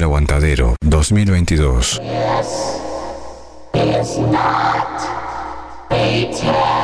[0.00, 2.00] El Aguantadero 2022.
[5.92, 6.79] is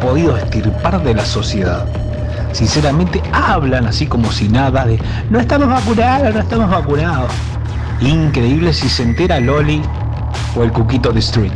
[0.00, 1.86] podido estirpar de la sociedad.
[2.52, 7.30] Sinceramente hablan así como si nada de no estamos vacunados, no estamos vacunados.
[8.00, 9.82] Increíble si se entera Loli
[10.56, 11.52] o el Cuquito de Street.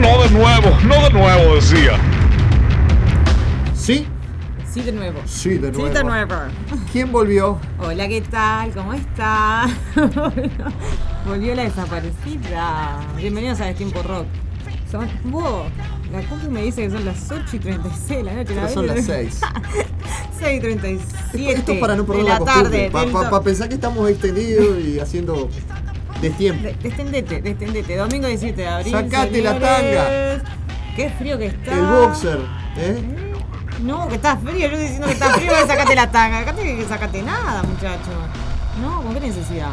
[0.00, 2.17] No de nuevo, no de nuevo, decía.
[4.78, 4.84] ¿Sí?
[4.84, 5.18] De nuevo.
[5.26, 5.88] Sí, de nuevo.
[5.88, 6.34] Sí, de nuevo.
[6.92, 7.58] ¿Quién volvió?
[7.80, 8.70] Hola, ¿qué tal?
[8.70, 9.66] ¿Cómo está?
[11.26, 13.00] Volvió la desaparecida.
[13.16, 14.26] Bienvenidos a Destiempo Rock.
[14.90, 15.64] Son, vos,
[16.12, 18.46] la compu me dice que son las 8 y 36 de la noche.
[18.54, 19.40] Pero ¿la son las 6.
[20.38, 22.90] 6 y 37 Esto es para no perder de la, la tarde.
[22.92, 25.48] Para del do- pensar que estamos extendidos y haciendo
[26.22, 26.62] destiempo.
[26.62, 27.96] de- Destendete, destendete.
[27.96, 28.92] Domingo 17 de abril.
[28.92, 30.42] Sacate la señores.
[30.94, 31.72] Qué frío que está.
[31.74, 32.38] El boxer.
[32.78, 33.27] ¿eh?
[33.82, 34.68] No, que está frío.
[34.70, 36.38] Yo diciendo que está frío, que sacate la tanga.
[36.40, 38.10] Acá que sacate nada, muchacho.
[38.82, 39.70] No, ¿con qué necesidad?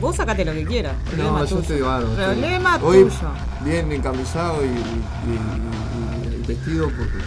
[0.00, 0.94] Vos sacate lo que quieras.
[1.06, 1.60] Problema No, yo tuyo.
[1.62, 1.80] estoy
[2.10, 3.28] estoy- Problema Hoy tuyo.
[3.64, 7.18] bien encamisado y, y- y- y- y vestido porque,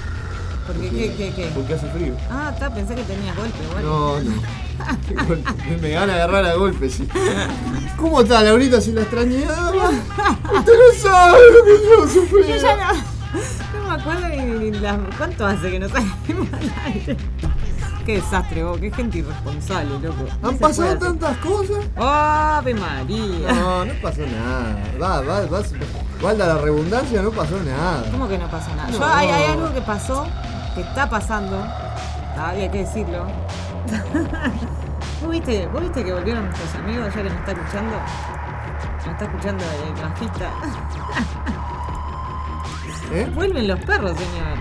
[0.67, 1.51] Porque, ¿qué, qué, qué?
[1.55, 2.13] porque hace frío.
[2.29, 3.89] Ah, está, pensé que tenías golpe, bueno.
[3.89, 4.31] No, no.
[5.27, 5.77] Golpe.
[5.81, 7.07] Me- van a agarrar a golpes, sí.
[7.95, 8.79] ¿Cómo está, Laurita?
[8.81, 9.89] Si la extrañaba.
[10.53, 12.47] Usted no sabe lo que yo sufrí.
[12.47, 12.83] Yo ya no,
[13.99, 17.17] acuerdo ni, ni la- cuánto hace que no salimos al aire.
[18.05, 20.25] Qué desastre, vos, qué gente irresponsable, loco.
[20.41, 21.85] Han pasado tantas cosas.
[21.97, 23.51] ¡Ave María!
[23.53, 24.77] No, no pasó nada.
[25.01, 25.61] Va, va, va.
[26.21, 28.09] Valda la redundancia, no pasó nada.
[28.09, 28.89] ¿Cómo que no pasó nada?
[28.89, 29.05] Yo, No.
[29.05, 30.25] hay, hay algo que pasó,
[30.73, 33.25] que está pasando, ah, hay que decirlo.
[35.21, 37.95] ¿Vos viste, ¿Vos viste que volvieron nuestros amigos ya que nos está escuchando?
[38.97, 40.51] Nos está escuchando el bajista.
[43.13, 43.27] ¿Eh?
[43.33, 44.57] Vuelven los perros, señor.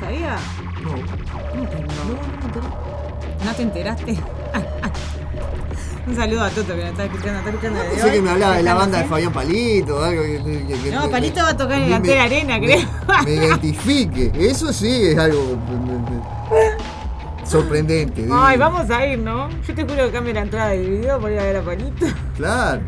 [0.00, 0.36] ¿Sabía?
[0.82, 0.90] No.
[1.50, 3.44] ¿Cómo que no?
[3.44, 4.16] ¿No te enteraste?
[6.06, 7.38] Un saludo a Toto que nos está escuchando.
[7.38, 8.10] Está escuchando Pensé hoy.
[8.12, 9.04] que me hablaba de la banda de.
[9.04, 10.42] Fabián Palito, algo que.
[10.68, 12.80] que- que- No, Palito va a tocar en Cantera me- Arena, creo.
[13.24, 14.30] Me identifique.
[14.34, 15.56] Eso sí es algo.
[17.44, 18.26] sorprendente.
[18.30, 18.70] Ay, digo.
[18.70, 19.48] vamos a ir, ¿no?
[19.66, 22.06] Yo te juro que cambio la entrada del video por ir a ver a Palito.
[22.36, 22.80] Claro.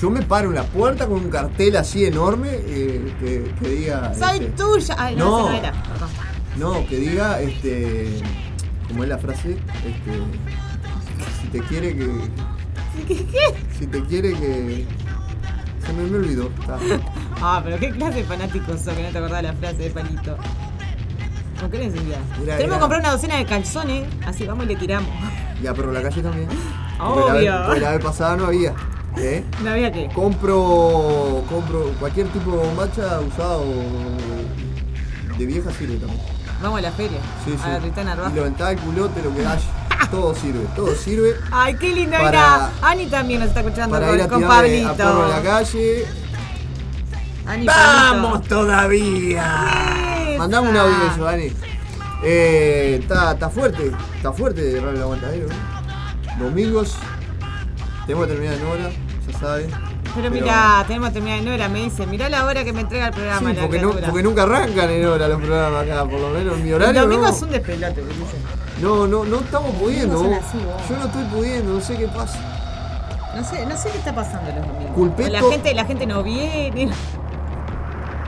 [0.00, 4.12] Yo me paro en la puerta con un cartel así enorme eh, que, que diga.
[4.14, 4.96] Soy este, tuya.
[4.98, 5.52] Ay, no, No.
[5.52, 5.72] era.
[6.56, 8.20] No, que diga, este.
[8.88, 9.50] ¿Cómo es la frase?
[9.52, 10.20] Este.
[11.40, 12.08] Si te quiere que.
[13.06, 13.54] ¿Qué?
[13.78, 14.86] Si te quiere que.
[15.86, 16.50] Se me, me olvidó.
[16.60, 16.78] Está.
[17.42, 20.36] Ah, pero qué clase de fanáticos sos que no te acordás la frase de Palito.
[21.58, 25.08] ¿Con qué le Tenemos que comprar una docena de calzones, así vamos y le tiramos.
[25.62, 26.48] Ya, pero la calle también.
[26.98, 27.62] Porque la vez- Obvio.
[27.66, 28.74] porque la vez pasada no había.
[29.18, 29.44] ¿Eh?
[29.62, 30.08] ¿No había qué?
[30.14, 31.44] Compro.
[31.48, 33.64] Compro cualquier tipo de bombacha usado
[35.38, 36.20] de vieja sirve también.
[36.62, 37.18] Vamos a la feria.
[37.44, 37.58] Sí, sí.
[37.64, 39.60] A la Tritana y lo ventá el culote, lo que haya.
[40.10, 41.36] Todo sirve, todo sirve.
[41.50, 42.70] Ay, qué lindo Para- era.
[42.82, 44.96] Ani también nos está escuchando Para con, ir a con tirarle a Pablito.
[44.96, 46.04] perro en la calle.
[47.46, 48.54] Ani, ¡Vamos Pablito.
[48.56, 50.26] todavía!
[50.30, 50.38] Esa.
[50.38, 51.52] Mandame un audio de eso, Dani.
[52.22, 55.46] Eh, Está está fuerte, está fuerte Radio El Aguantadero.
[56.38, 56.96] Domingos,
[58.10, 58.90] tenemos que terminar en hora,
[59.30, 59.70] ya saben.
[60.14, 63.06] Pero mira, tenemos que terminar en hora, me dice, mirá la hora que me entrega
[63.06, 64.06] el programa Sí, la porque, no- criatura.
[64.08, 67.00] porque nunca arrancan en hora los programas acá, por lo menos en mi El horario.
[67.02, 67.28] domingo no.
[67.28, 68.36] es un despelote, me dice.
[68.82, 70.18] no, no, no estamos pudiendo.
[70.20, 70.58] así.
[70.88, 72.38] Yo no estoy pudiendo, no sé qué pasa.
[73.36, 74.96] No sé, no sé qué está pasando los domingos.
[74.96, 76.90] Culpeto- La gente, la gente no viene.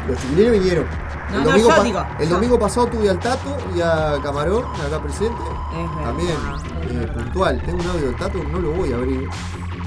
[0.08, 0.86] Los chiquilines vinieron.
[1.32, 2.34] No, el no, domingo, yo digo, el yo.
[2.36, 5.40] domingo pasado tuve al Tato y a Camarón, acá presente.
[5.42, 7.14] Es También, eh, verdad.
[7.14, 7.62] puntual.
[7.64, 9.28] Tengo un audio del Tato, no lo voy a abrir.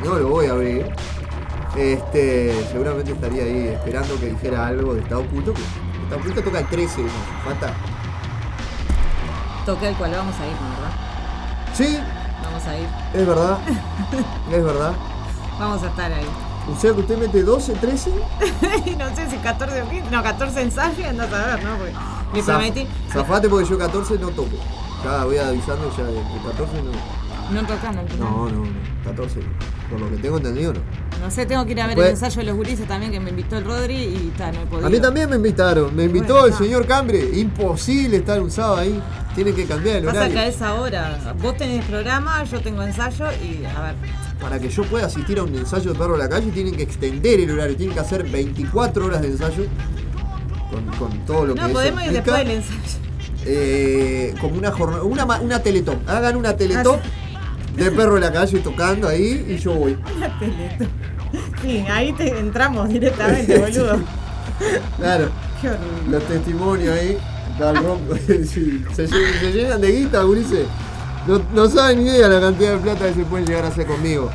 [0.04, 0.86] No lo voy a abrir.
[1.76, 5.54] Este, seguramente estaría ahí esperando que dijera algo de Estado Oculto.
[5.54, 5.62] Que
[6.04, 7.10] Estado Oculto toca el 13, ¿no?
[7.44, 7.74] falta.
[9.66, 11.74] Toque al cual vamos a ir, ¿no, ¿verdad?
[11.74, 12.00] Sí,
[12.44, 12.88] Vamos a ir.
[13.14, 13.58] es verdad.
[14.52, 14.94] es verdad.
[15.60, 16.28] Vamos a estar ahí.
[16.72, 18.12] O sea que usted mete 12, 13.
[18.98, 20.10] no sé si 14 o 15.
[20.12, 21.78] No, 14 ensayos, andás a ver, ¿no?
[21.78, 22.88] Porque Zaf- prometí.
[23.12, 24.50] Zafate porque yo 14 no toco.
[25.04, 26.92] Ya voy avisando ya de que 14 no.
[27.52, 28.28] No tocan al final.
[28.30, 28.70] No, no, no.
[29.06, 29.40] 14.
[29.90, 30.80] Por lo que tengo entendido, no.
[31.22, 33.30] No sé, tengo que ir a ver el ensayo de los gurises también que me
[33.30, 34.88] invitó el Rodri y está, no he podido.
[34.88, 35.96] A mí también me invitaron.
[35.96, 36.64] Me invitó Bueno, el está.
[36.64, 37.20] señor Cambre.
[37.40, 39.02] Imposible estar un sábado ahí.
[39.34, 40.34] Tienen que cambiar el Pasa horario.
[40.36, 43.96] que a esa hora vos tenés programa, yo tengo ensayo y a ver.
[44.42, 46.84] Para que yo pueda asistir a un ensayo de perro a la calle, tienen que
[46.84, 47.76] extender el horario.
[47.78, 49.66] Tienen que hacer 24 horas de ensayo.
[50.72, 52.38] Con, con todo lo que No, eso podemos ir implica.
[52.38, 53.00] después del ensayo.
[53.48, 56.00] Eh, como una jornada, una, una teletón.
[56.08, 57.00] Hagan una teletón
[57.76, 59.98] de perro en la calle tocando ahí y yo voy.
[61.62, 64.00] Sí, ahí te entramos directamente, boludo.
[64.98, 65.30] Claro,
[65.62, 66.10] Qué horrible.
[66.12, 67.18] los testimonios ahí.
[68.46, 70.68] Sí, se, se llenan de guita, gurises.
[71.26, 73.86] No, no saben ni idea la cantidad de plata que se pueden llegar a hacer
[73.88, 74.30] conmigo.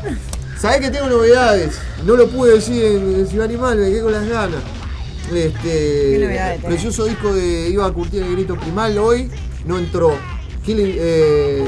[0.58, 1.78] Sabés que tengo novedades.
[2.06, 4.60] No lo pude decir en, en Ciudad Animal, me quedé con las ganas.
[5.34, 6.58] Este.
[6.64, 9.30] Precioso disco de Iba a curtir el grito primal hoy.
[9.66, 10.14] No entró.
[10.64, 11.64] Killing, eh,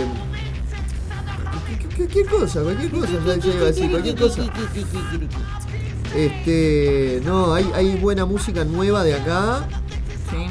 [2.13, 3.21] ¿qué- qué- qué cosa, cualquier cosa, ya
[3.53, 4.43] iba a decir, cualquier cosa.
[6.15, 9.65] Este, no, hay, hay buena música nueva de acá.
[10.31, 10.47] Sí.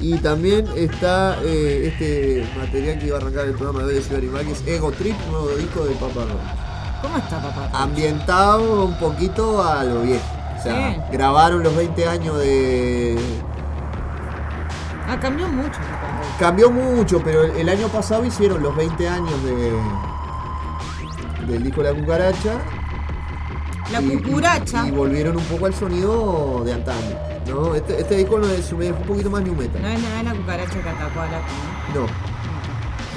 [0.00, 4.02] Y también está eh, este material que iba a arrancar el programa de hoy de
[4.02, 7.00] Ciudad Animal, que es Ego Trip, nuevo disco de Papa Roach.
[7.02, 7.70] ¿Cómo está, papá?
[7.72, 10.24] Ambientado un poquito a lo viejo.
[10.58, 11.00] O sea, Sí.
[11.12, 13.18] grabaron los 20 años de.
[15.08, 16.20] Ah, cambió mucho, papá.
[16.38, 19.72] Cambió mucho, pero el año pasado hicieron los 20 años de.
[21.46, 22.58] Del disco La Cucaracha.
[23.92, 24.86] La y- y- cucuracha.
[24.88, 27.16] Y, volvieron un poco al sonido de antaño.
[27.48, 27.74] ¿no?
[27.74, 29.80] Este, este disco no es, un poquito más new metal.
[29.82, 31.40] No es nada la cucaracha catacuala.
[31.94, 32.00] ¿no?
[32.00, 32.06] No.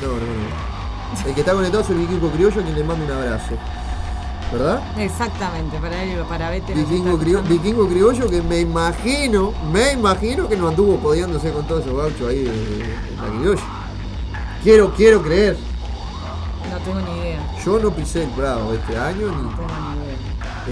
[0.01, 1.27] No, no, no.
[1.27, 3.53] El que está conectado es el vikingo criollo, a quien le mando un abrazo.
[4.51, 4.81] ¿Verdad?
[4.97, 6.73] Exactamente, para él, para Vete.
[6.73, 11.81] Vikingo, crio- vikingo criollo que me imagino, me imagino que no anduvo podiándose con todos
[11.85, 13.61] esos gauchos ahí en, en la criolla.
[14.63, 15.57] Quiero, quiero creer.
[16.79, 17.39] No tengo ni idea.
[17.65, 19.49] Yo no pisé el Prado este año, No ni.
[19.49, 20.17] tengo ni idea.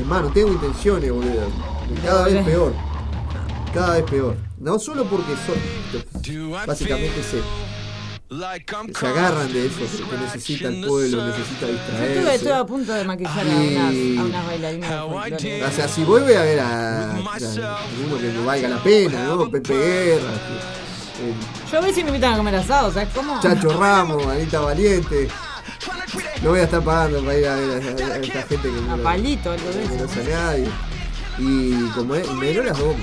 [0.02, 1.48] Es más, no tengo intenciones, boludo.
[2.04, 2.74] Cada vez peor.
[3.74, 4.38] Cada vez peor.
[4.60, 6.50] No solo porque soy.
[6.66, 7.42] Básicamente sé.
[9.00, 12.66] se agarran de eso, que necesita el pueblo, necesita Yo estuve, estuve a distraerse.
[12.66, 13.76] punto de maquillar a Y-
[14.18, 14.90] unas, a unas bailarinas
[15.42, 15.64] de.
[15.64, 19.50] O sea, si vuelve a ver a, a uno que no valga la pena, ¿no?
[19.50, 21.34] Pepe Guerra, que- eh,
[21.72, 23.40] Yo voy si me invitan a comer asado, ¿sabes cómo?
[23.42, 25.28] Chacho Ramos, Anita Valiente.
[26.42, 28.78] No voy a estar pagando para ir a ver a, a- a esta gente que
[28.78, 30.30] A no, palito, algo de no eso.
[30.30, 30.70] nadie.
[31.40, 32.96] Y como es, menos las dos.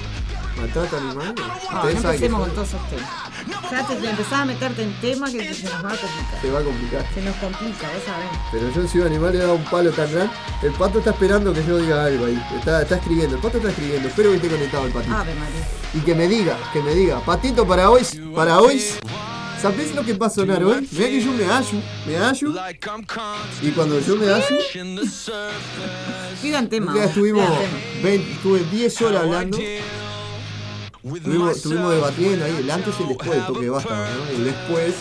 [0.56, 1.34] Maltrato animal.
[1.36, 3.08] No, no que empecemos con todos esos temas.
[3.70, 6.40] Ya te, te empezás a meterte en temas que se, se nos va a complicar.
[6.42, 7.06] se va a complicar.
[7.14, 8.28] Se nos complica, vos sabés.
[8.52, 10.32] Pero yo si un animal le da un palo tan grande.
[10.62, 12.40] El pato está esperando que yo diga algo ahí.
[12.58, 14.08] Está, está escribiendo, el pato está escribiendo.
[14.08, 15.16] Espero que esté conectado el patito.
[15.16, 15.68] Ave María.
[15.94, 17.20] Y que me diga, que me diga.
[17.20, 18.02] Patito para hoy,
[18.34, 18.84] para hoy.
[19.62, 20.88] ¿Sabés lo que va a sonar hoy?
[20.90, 22.52] Mira que yo me hallo, me hallo.
[23.62, 24.58] Y cuando yo me hallo,
[26.42, 26.92] Pidan tema.
[26.92, 28.02] vos, estuvimos pidan tema.
[28.02, 29.58] 20, estuve 10 horas hablando.
[31.04, 34.36] Estuvimos, estuvimos debatiendo ahí el antes y el después de basta, ¿no?
[34.36, 34.94] El después,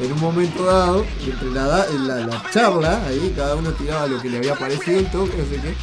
[0.00, 4.28] en un momento dado, entre la, la, la charla, ahí cada uno tiraba lo que
[4.28, 5.76] le había parecido el toque, no sé qué.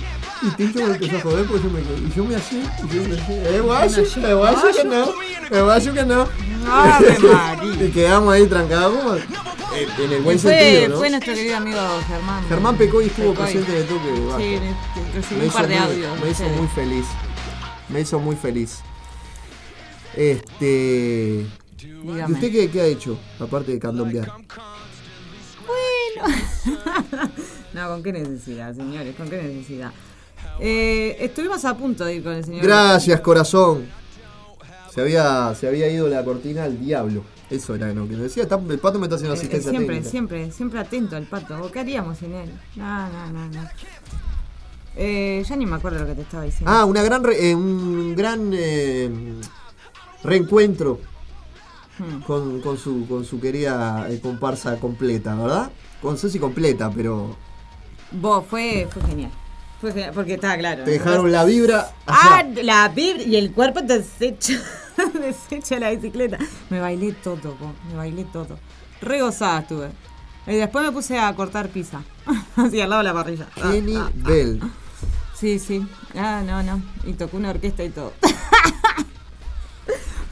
[0.46, 3.04] Y Tincho me empezó a joder porque yo me y yo me hallé, y yo
[3.10, 5.06] me hallé, eh, guayo, eh, guayo que no,
[5.50, 6.47] eh, guayo que no.
[6.70, 7.86] Ave María.
[7.86, 10.98] y quedamos ahí trancados como en, el buen fue, sentido, ¿no?
[10.98, 12.46] fue nuestro querido amigo Germán.
[12.48, 13.44] Germán Pecoy estuvo Pecoy.
[13.46, 14.10] presente en el toque.
[14.38, 14.60] Sí,
[15.14, 16.22] recibí un par de audios.
[16.22, 17.06] Me hizo muy feliz.
[17.90, 18.80] Me hizo muy feliz.
[20.16, 21.46] Este.
[21.80, 23.18] ¿Y usted qué, qué ha hecho?
[23.40, 24.32] Aparte de candombear.
[27.74, 29.16] No, ¿con qué necesidad, señores?
[29.16, 29.92] ¿Con qué necesidad?
[30.60, 32.64] Eh, estuvimos a punto de ir con el señor.
[32.64, 33.86] Gracias, corazón.
[34.98, 37.24] Se había, se había ido la cortina al diablo.
[37.52, 38.42] Eso era lo que me decía.
[38.42, 40.10] Está- el pato me está haciendo Eh, asistencia siempre, técnica.
[40.10, 41.62] siempre, siempre atento al pato.
[41.62, 42.50] ¿O ¿Qué haríamos sin él?
[42.76, 43.70] No, no, no, no.
[44.96, 46.72] Eh, ya ni me acuerdo lo que te estaba diciendo.
[46.72, 49.08] Ah, una gran re- eh, un gran eh,
[50.24, 51.00] reencuentro
[52.00, 52.22] Hmm.
[52.24, 55.70] con, con su, con su querida eh, comparsa completa, ¿verdad?
[56.02, 57.36] Con Ceci completa, pero
[58.14, 59.30] Vos, fue, fue genial.
[59.80, 60.84] Fue genial, porque estaba claro.
[60.86, 60.94] te ¿no?
[60.98, 64.60] dejaron la vibra Ah, la vibra y el cuerpo desecha,
[65.22, 66.38] desecha la bicicleta.
[66.70, 68.58] Me bailé todo, po, me bailé todo.
[69.02, 69.90] Re gozada estuve.
[70.48, 72.02] Y después me puse a cortar pizza.
[72.56, 73.48] Así al lado de la parrilla.
[73.58, 74.12] Ah, Kenny ah, ah.
[74.16, 74.62] Bell.
[75.36, 75.86] Sí, sí.
[76.16, 76.82] Ah, no, no.
[77.06, 78.14] Y tocó una orquesta y todo.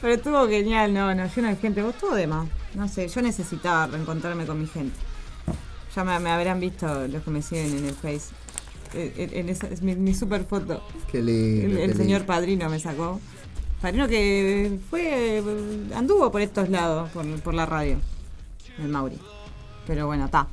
[0.00, 1.82] Pero estuvo genial, no, no, lleno de gente.
[1.82, 2.48] Vos estuvo de más.
[2.74, 4.96] No sé, yo necesitaba reencontrarme con mi gente.
[5.94, 8.34] Ya me, me habrán visto los que me siguen en el Face.
[8.94, 10.82] Eh, En, en esa, es mi, mi super foto.
[11.10, 11.66] Qué lindo.
[11.66, 11.96] El, qué el lindo.
[11.96, 13.20] señor padrino me sacó.
[13.86, 15.40] Padrino que fue.
[15.94, 17.98] anduvo por estos lados, por, por la radio.
[18.80, 19.16] El Mauri.
[19.86, 20.48] Pero bueno, está.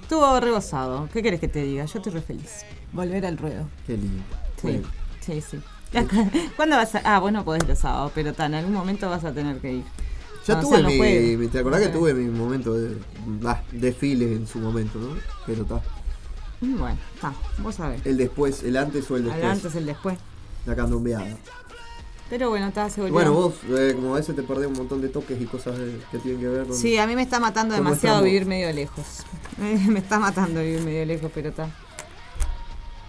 [0.00, 1.08] Estuvo rebosado.
[1.12, 1.84] ¿Qué querés que te diga?
[1.84, 2.64] Yo estoy re feliz.
[2.92, 3.68] Volver al ruedo.
[3.86, 4.20] Qué lindo.
[4.60, 4.88] Sí, Bueno,
[5.20, 5.60] sí, sí.
[6.56, 7.02] ¿Cuándo vas a.?
[7.04, 9.74] Ah, vos no podés los sábados, pero ta, en algún momento vas a tener que
[9.74, 9.84] ir.
[10.44, 11.98] ya No, o tuve sea, no mi, ¿Te acordás No que sé.
[11.98, 12.96] tuve mi momento de
[13.46, 15.14] ah, desfile en su momento, ¿no?
[15.46, 15.80] Pero está.
[16.62, 17.32] Mm, Bueno, está.
[17.58, 18.04] Vos sabés.
[18.04, 19.52] El después, el antes o el El después.
[19.52, 20.18] antes, el después.
[20.66, 21.26] La candombeada.
[22.32, 23.12] Pero bueno, está, se volvió.
[23.12, 25.98] Bueno, vos, eh, como a veces te perdés un montón de toques y cosas de-
[26.10, 26.74] que tienen que ver con.
[26.74, 29.04] Sí, a mí me está matando demasiado vivir medio lejos.
[29.58, 31.68] me está matando vivir medio lejos, pero está.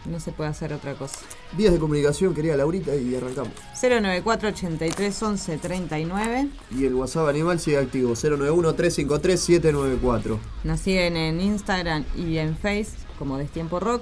[0.04, 1.20] No se puede hacer otra cosa.
[1.54, 3.54] Vías de comunicación, quería Laurita, y arrancamos.
[3.82, 6.50] 094 83 11 39.
[6.78, 10.38] Y el WhatsApp animal sigue activo, 091-353-794.
[10.66, 14.02] Nos siguen en Instagram y en Face como Destiempo Rock.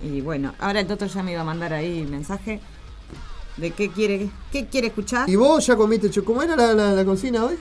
[0.00, 2.60] Y bueno, ahora el Toto ya me iba a mandar ahí mensaje
[3.56, 5.28] de qué quiere, qué quiere escuchar.
[5.28, 7.56] ¿Y vos ya comiste cho- ¿Cómo era la, la, la cocina hoy?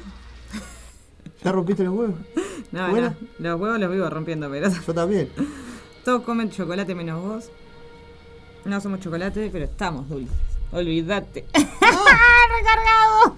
[1.43, 2.15] ¿Ya rompiste los huevos?
[2.71, 5.29] No, no, los huevos los vivo rompiendo, pero Yo también.
[6.03, 7.49] todos comen chocolate menos vos.
[8.65, 10.35] No somos chocolate, pero estamos dulces.
[10.71, 11.45] Olvídate.
[11.53, 13.35] ¡Recargado!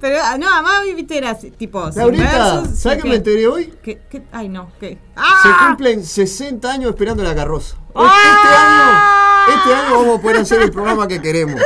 [0.00, 1.88] pero ah, no, además viste era tipo.
[1.94, 3.72] Laurita, ¿sabes qué me enteré hoy?
[3.82, 4.22] ¿Qué, qué?
[4.32, 4.90] Ay, no, ¿qué?
[4.90, 5.66] Se ¡Ah!
[5.68, 7.76] cumplen 60 años esperando la carroza.
[7.94, 8.04] ¡Ah!
[8.04, 9.15] Este año,
[9.48, 11.60] este año vamos a poder hacer el programa que queremos.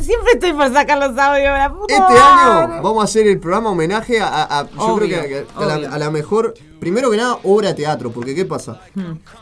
[0.00, 2.74] Siempre estoy por sacar los audios, la puta Este madre.
[2.74, 5.46] año vamos a hacer el programa homenaje a, a- a- yo Obvio, creo que, que
[5.56, 5.92] a, la, obvio.
[5.92, 8.80] a la mejor, primero que nada, obra de teatro, porque ¿qué pasa?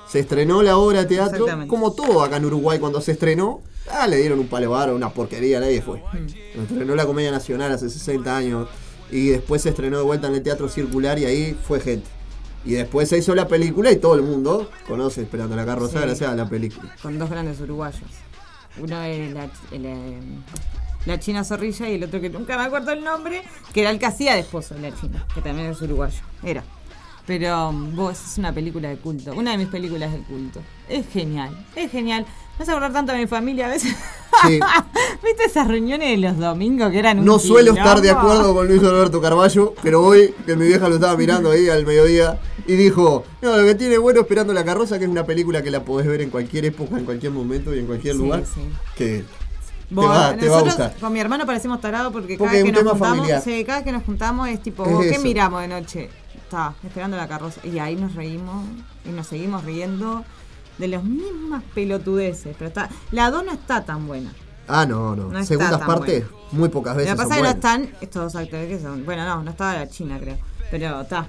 [0.08, 1.66] Se estrenó la obra de teatro, Hmm.
[1.66, 5.10] Como todo acá en Uruguay cuando se estrenó, ah, le dieron un palo varo, una
[5.10, 5.98] porquería, nadie fue.
[6.12, 6.28] Hmm.
[6.28, 8.68] Se estrenó la Comedia Nacional hace 60 años
[9.10, 12.08] y después se estrenó de vuelta en el Teatro Circular y ahí fue gente.
[12.64, 16.06] Y después se hizo la película y todo el mundo conoce Esperando la Carroza Sí.
[16.06, 16.94] gracias a la película.
[17.02, 18.00] Con dos grandes uruguayos.
[18.78, 20.18] Uno es la, el, eh,
[21.06, 23.42] la China Zorrilla y el otro que nunca me acuerdo el nombre,
[23.72, 26.20] que era el que hacía de esposo de la China, que también es uruguayo.
[26.42, 26.64] Era.
[27.26, 30.60] Pero vos es una película de culto, una de mis películas de culto.
[30.88, 32.26] Es genial, es genial.
[32.58, 33.94] Me hace acordar tanto a mi familia a veces.
[34.46, 34.60] Sí.
[35.24, 38.66] ¿Viste esas reuniones de los domingos que eran un No suelo estar de acuerdo con
[38.68, 42.74] Luis Alberto Carballo, pero hoy que mi vieja lo estaba mirando ahí al mediodía y
[42.74, 45.84] dijo, no, lo que tiene bueno esperando la carroza, que es una película que la
[45.84, 48.60] podés ver en cualquier época, en cualquier momento y en cualquier Sí, lugar, sí.
[48.96, 49.24] que
[49.88, 50.94] te, va, te va a nosotros gustar.
[51.00, 53.92] Con mi hermano parecemos tarados porque, Porque cada que nos juntamos, sí, cada vez que
[53.92, 56.10] nos juntamos es tipo, Es "¿Vos ¿qué miramos de noche?
[56.36, 57.60] Está, esperando la carroza.
[57.64, 58.64] Y ahí nos reímos
[59.04, 60.24] y nos seguimos riendo
[60.78, 62.54] de las mismas pelotudeces.
[62.58, 64.32] Pero está, la 2 no está tan buena.
[64.66, 65.28] Ah, no, no.
[65.28, 68.36] No Segundas partes, muy pocas Lo veces que pasa es que no están estos dos
[68.42, 69.04] actores que son.
[69.04, 70.38] Bueno, no, no estaba la China, creo.
[70.70, 71.26] Pero está.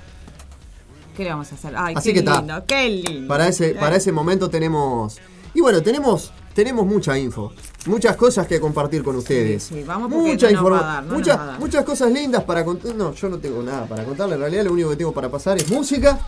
[1.16, 1.74] ¿Qué le vamos a hacer?
[1.78, 3.28] Ay, Así qué que lindo, qué lindo.
[3.28, 5.18] Para ese, para ese momento tenemos...
[5.54, 7.54] Y bueno, tenemos, tenemos mucha info,
[7.86, 9.64] muchas cosas que compartir con ustedes.
[9.64, 12.12] Sí, sí, vamos mucha no nos informa- va a dar, no nos muchas, muchas cosas
[12.12, 12.94] lindas para contar.
[12.96, 14.36] No, yo no tengo nada para contarle.
[14.36, 16.20] En realidad lo único que tengo para pasar es música.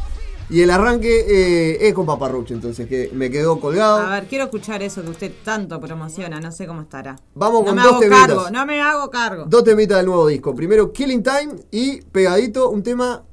[0.49, 3.97] Y el arranque eh, es con Paparruch, entonces que me quedó colgado.
[3.97, 7.17] A ver, quiero escuchar eso que usted tanto promociona, no sé cómo estará.
[7.35, 8.27] Vamos no con me dos hago temitas.
[8.27, 9.45] cargo, no me hago cargo.
[9.47, 10.55] Dos temitas del nuevo disco.
[10.55, 13.25] Primero Killing Time y pegadito un tema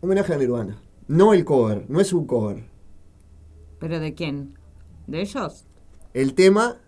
[0.00, 0.80] homenaje a Nirvana.
[1.08, 2.64] No el cover, no es un cover.
[3.78, 4.58] ¿Pero de quién?
[5.06, 5.66] ¿De ellos?
[6.14, 6.78] El tema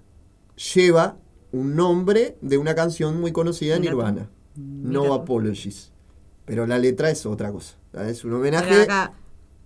[0.74, 1.18] lleva
[1.52, 3.80] un nombre de una canción muy conocida de.
[3.80, 4.30] Nirvana.
[4.56, 5.12] Mira No.
[5.14, 5.92] Apologies.
[6.46, 7.76] Pero la letra es otra cosa.
[8.06, 9.12] Es un Pero homenaje acá,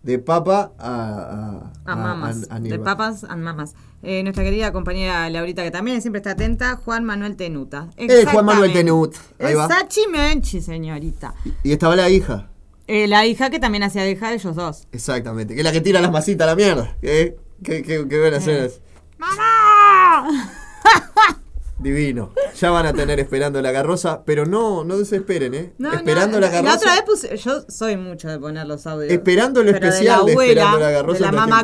[0.03, 3.75] de Papa a, a mamas, a de papas and mamas.
[4.03, 7.89] Eh, nuestra querida compañera Laurita, que también siempre está atenta, Juan Manuel Tenuta.
[7.97, 8.79] Eh, Juan Manuel Exactamente.
[8.79, 9.15] Tenut.
[9.39, 9.69] Ahí va.
[9.69, 11.35] Sachi Menchi, señorita.
[11.63, 12.49] Y estaba la hija.
[12.89, 14.89] Eh, la hija que también hacía de hija de ellos dos.
[14.91, 15.55] Exactamente.
[15.55, 16.97] Que es la que tira las masitas a la mierda.
[17.01, 17.37] ¿Eh?
[17.63, 18.53] Qué, qué, qué buenas Eh.
[18.67, 18.81] escenas.
[19.19, 20.51] ¡Mamá!
[21.83, 22.33] Divino.
[22.59, 25.73] Ya van a tener esperando la carroza, pero no, no desesperen, ¿eh?
[25.79, 26.77] No, esperando no, la carroza.
[26.77, 29.13] otra vez puse, yo soy mucho de poner los audios.
[29.13, 31.63] Esperando Pero especial de de la abuela, Esperando la Garrosa de la mamá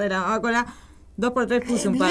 [0.00, 0.66] de la mamá Cora.
[1.16, 2.10] Dos por tres puse un par.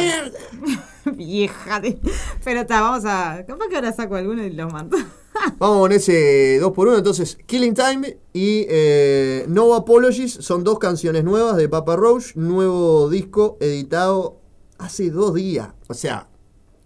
[1.16, 2.00] Vieja de...
[2.44, 3.44] Pero está, vamos a.
[3.48, 4.98] Capaz que ahora saco alguno y los mando.
[5.58, 6.98] Vamos con ese 2x1.
[6.98, 12.36] Entonces, Killing Time y eh, No Apologies son dos canciones nuevas de Papa Roach.
[12.36, 14.42] Nuevo disco editado
[14.78, 15.70] hace dos días.
[15.88, 16.29] O sea,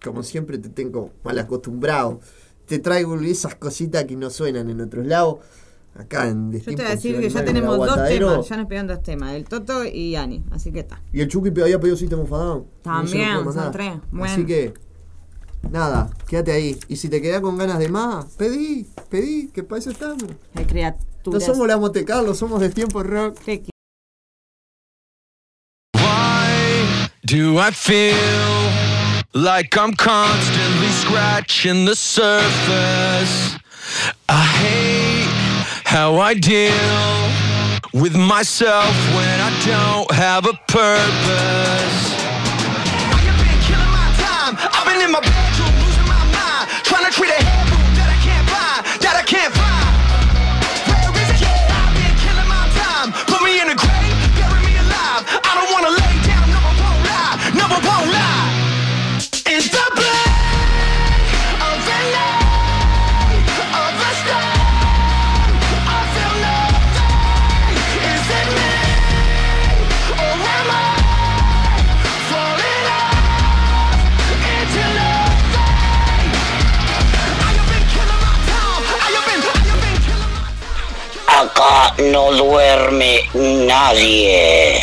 [0.04, 2.20] como siempre te tengo mal acostumbrado.
[2.66, 5.38] Te traigo esas cositas que no suenan en otros lados.
[5.96, 8.48] Acá en Yo te voy a decir que ya tenemos dos temas.
[8.48, 10.44] Ya nos pegan dos temas: el Toto y Ani.
[10.50, 11.00] Así que está.
[11.12, 12.66] Y el Chucky había pedido System of a Down.
[12.82, 13.94] También, No son tres.
[14.22, 14.74] Así que,
[15.70, 16.76] nada, quédate ahí.
[16.88, 20.18] Y si te quedás con ganas de más, pedí, pedí, que para eso estamos.
[20.26, 21.44] De No criaturas.
[21.44, 23.38] somos la Monte Carlo, somos de tiempo rock.
[23.44, 23.70] ¿Qué qui-
[25.94, 28.93] Why do I feel
[29.34, 33.58] like I'm constantly scratching the surface?
[34.28, 35.28] I hate
[35.84, 36.70] how I deal
[37.92, 41.98] with myself when I don't have a purpose.
[43.10, 44.54] I have been killing my time.
[44.70, 47.66] I've been in my bedroom losing my mind, trying to treat a head
[47.98, 49.82] that I can't find, that I can't find.
[53.26, 55.26] Put me in a grave, bury me alive.
[55.44, 58.23] I don't wanna lay down, no, I won't lie, no, I won't lie.
[81.54, 84.82] Acá no duerme nadie.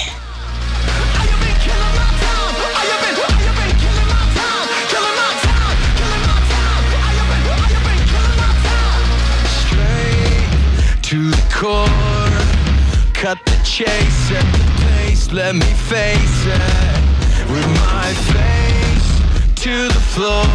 [13.14, 17.52] Cut the chase at the pace, let me face it.
[17.52, 20.46] With my face to the floor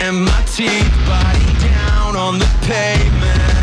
[0.00, 3.53] and my teeth biting down on the pavement.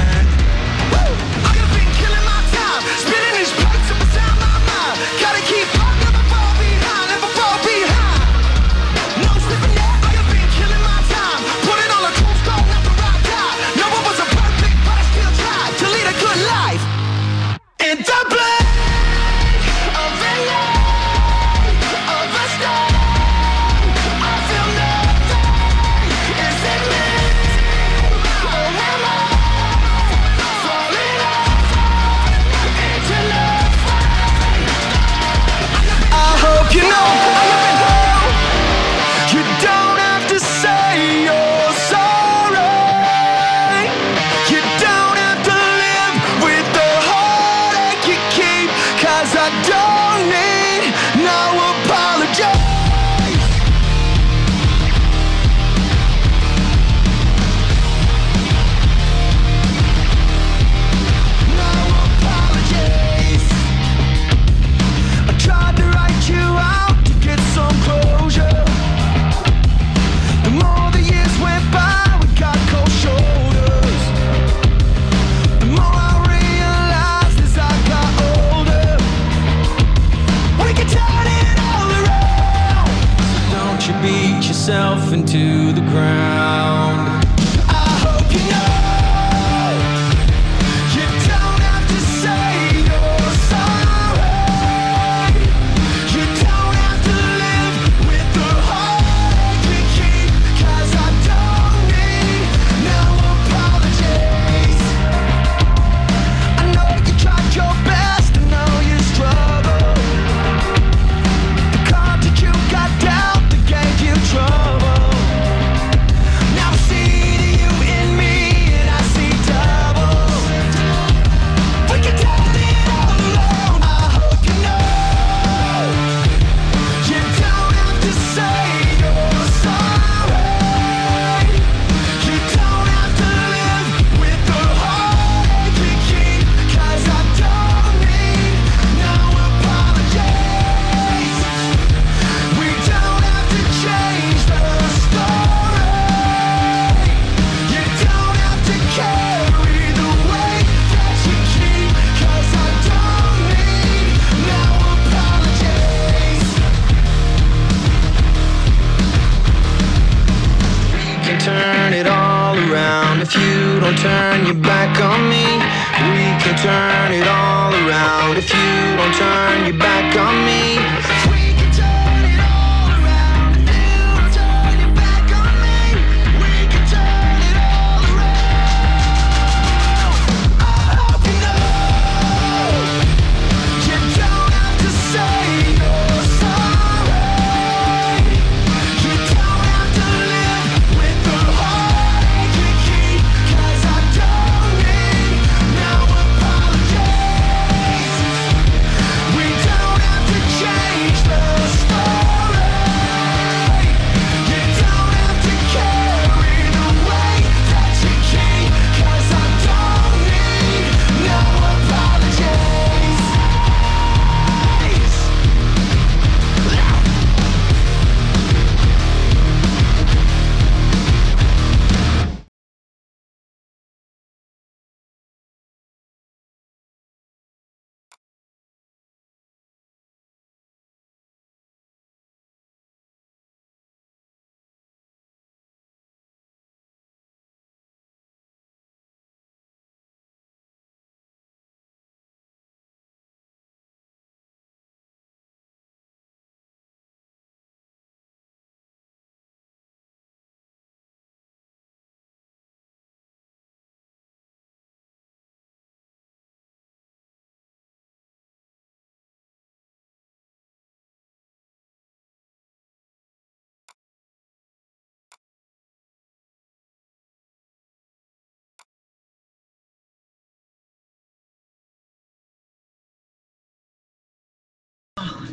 [17.91, 18.60] In the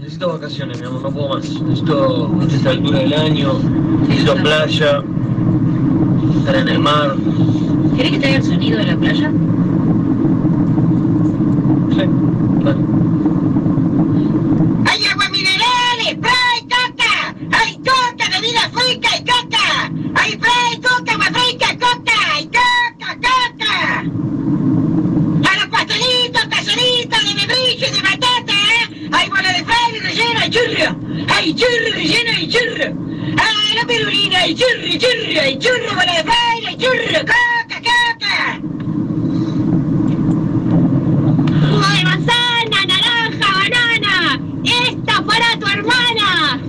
[0.09, 1.45] Necesito vacaciones, mi amor, no puedo más.
[1.61, 3.59] Necesito, a esta altura del año,
[4.09, 5.03] necesito playa,
[6.39, 7.15] estar en el mar.
[7.95, 9.31] ¿Querés que te haga el sonido de la playa?
[11.91, 12.05] Sí,
[12.65, 12.81] dale.
[14.87, 15.99] ¡Hay agua mineral!
[16.11, 17.35] ¡Spray, coca!
[17.53, 19.93] ¡Hay coca, bebida fresca y coca!
[20.15, 21.08] ¡Hay spray, coca,
[33.87, 34.39] perulina!
[34.41, 35.41] ¡Hay churro, churro!
[35.41, 37.21] ¡Hay churro, bola de fray, hay churro!
[37.21, 38.61] ¡Coca, coca!
[41.69, 44.41] ¡Jugo de manzana, naranja, banana!
[44.65, 46.61] ¡Esta para tu hermana!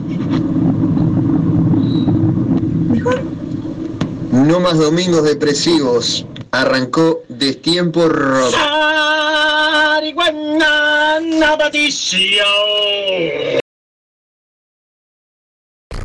[4.31, 6.25] No más domingos depresivos.
[6.51, 8.55] Arrancó Destiempo Rock.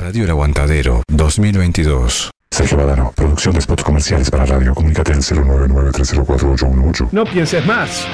[0.04, 2.30] Radio El Aguantadero 2022.
[2.50, 4.74] Sergio Badano, producción de spots comerciales para radio.
[4.74, 7.08] Comunícate al 099-304-818.
[7.10, 8.06] No pienses más.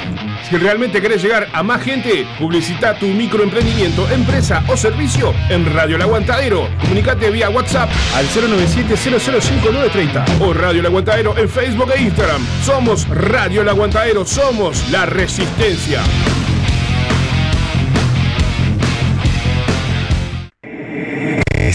[0.48, 5.96] Si realmente querés llegar a más gente, publicita tu microemprendimiento, empresa o servicio en Radio
[5.96, 6.68] El Aguantadero.
[6.80, 12.46] Comunicate vía WhatsApp al 097-005930 o Radio El Aguantadero en Facebook e Instagram.
[12.64, 16.04] Somos Radio El Aguantadero, somos la resistencia.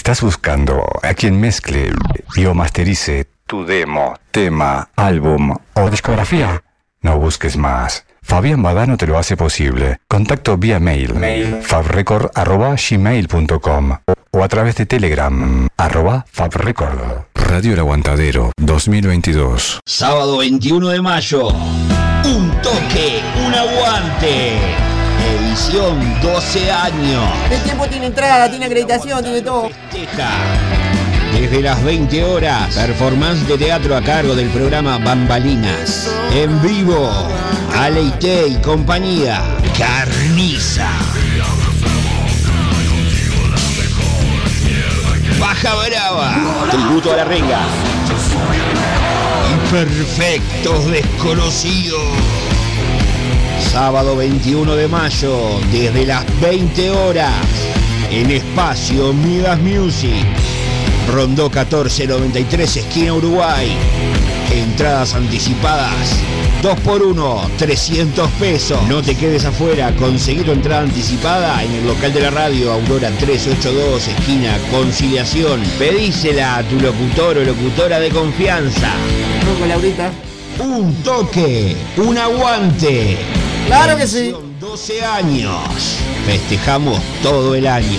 [0.06, 1.90] ¿Estás buscando a quien mezcle
[2.36, 6.62] y o masterice tu demo, tema, álbum o discografía?
[7.00, 8.06] No busques más.
[8.22, 9.98] Fabián Badano te lo hace posible.
[10.06, 13.98] Contacto vía mail, mail fabrecord.gmail.com
[14.30, 17.24] o a través de Telegram, arroba FabRecord.
[17.34, 19.80] Radio El Aguantadero 2022.
[19.84, 21.48] Sábado 21 de mayo.
[21.48, 24.95] Un toque, un aguante.
[25.24, 27.24] Edición 12 años.
[27.50, 29.70] El tiempo tiene entrada, tiene acreditación, tiene todo.
[31.32, 36.10] Desde las 20 horas, performance de teatro a cargo del programa Bambalinas.
[36.32, 37.10] En vivo,
[37.74, 39.42] Aleite y compañía.
[39.78, 40.88] Carniza.
[45.38, 46.68] Baja Brava.
[46.70, 47.60] Tributo a la renga.
[49.52, 52.45] Imperfectos desconocidos.
[53.70, 57.32] Sábado 21 de mayo, desde las 20 horas,
[58.10, 60.24] en espacio Midas Music.
[61.12, 63.68] Rondó 1493, esquina Uruguay.
[64.50, 66.16] Entradas anticipadas.
[66.62, 68.82] 2 por 1 300 pesos.
[68.88, 73.10] No te quedes afuera, conseguí tu entrada anticipada en el local de la radio Aurora
[73.10, 75.60] 382, esquina Conciliación.
[75.78, 78.92] Pedísela a tu locutor o locutora de confianza.
[79.68, 80.10] Laurita.
[80.58, 83.18] Un toque, un aguante.
[83.66, 84.34] Claro que sí.
[84.60, 85.52] 12 años.
[86.26, 87.98] Festejamos todo el año.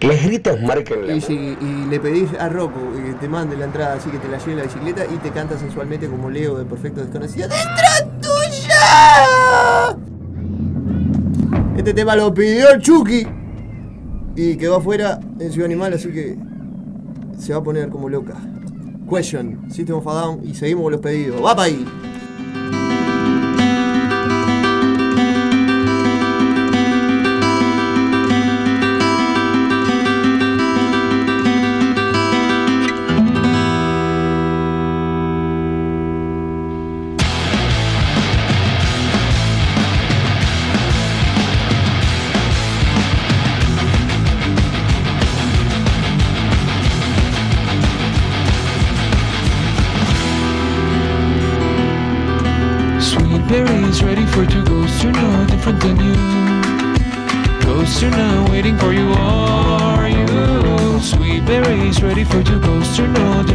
[0.00, 3.94] Les gritos marcan y, si- y le pedís a Rocco que te mande la entrada
[3.94, 6.64] así que te la lleve en la bicicleta y te canta sensualmente como Leo de
[6.64, 7.48] Perfecto Desconocido.
[7.48, 9.96] ¡Dentro tuya!
[11.76, 13.26] Este tema lo pidió el Chucky
[14.34, 16.36] y quedó afuera en Ciudad Animal, así que
[17.38, 18.34] se va a poner como loca.
[19.08, 21.40] Question, System of a Down y seguimos con los pedidos.
[21.44, 21.86] ¡Va para ahí!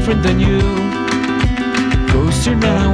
[0.07, 0.61] Different than you.
[2.13, 2.86] Ghosts are now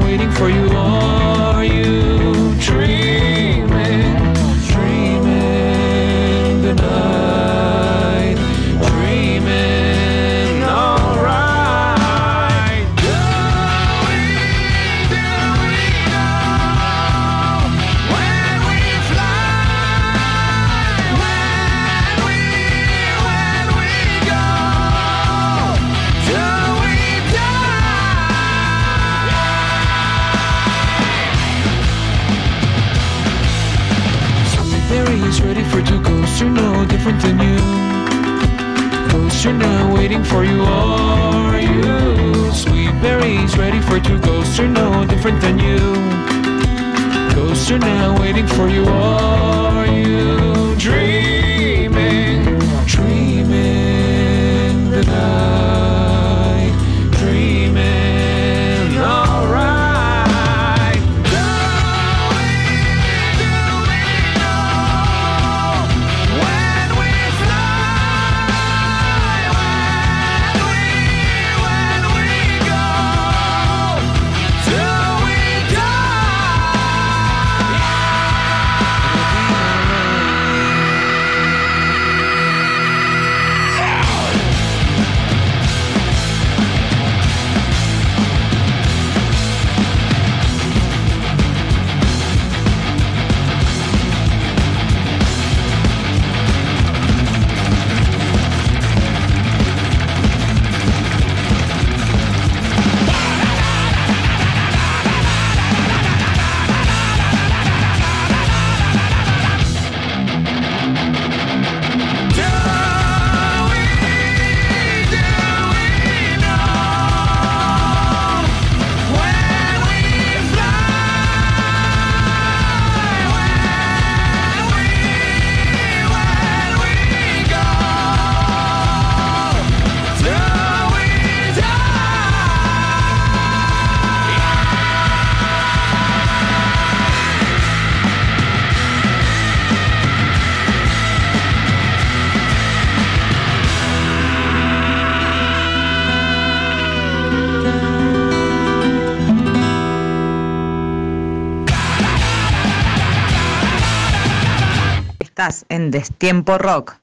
[155.84, 156.96] en Destiempo Rock.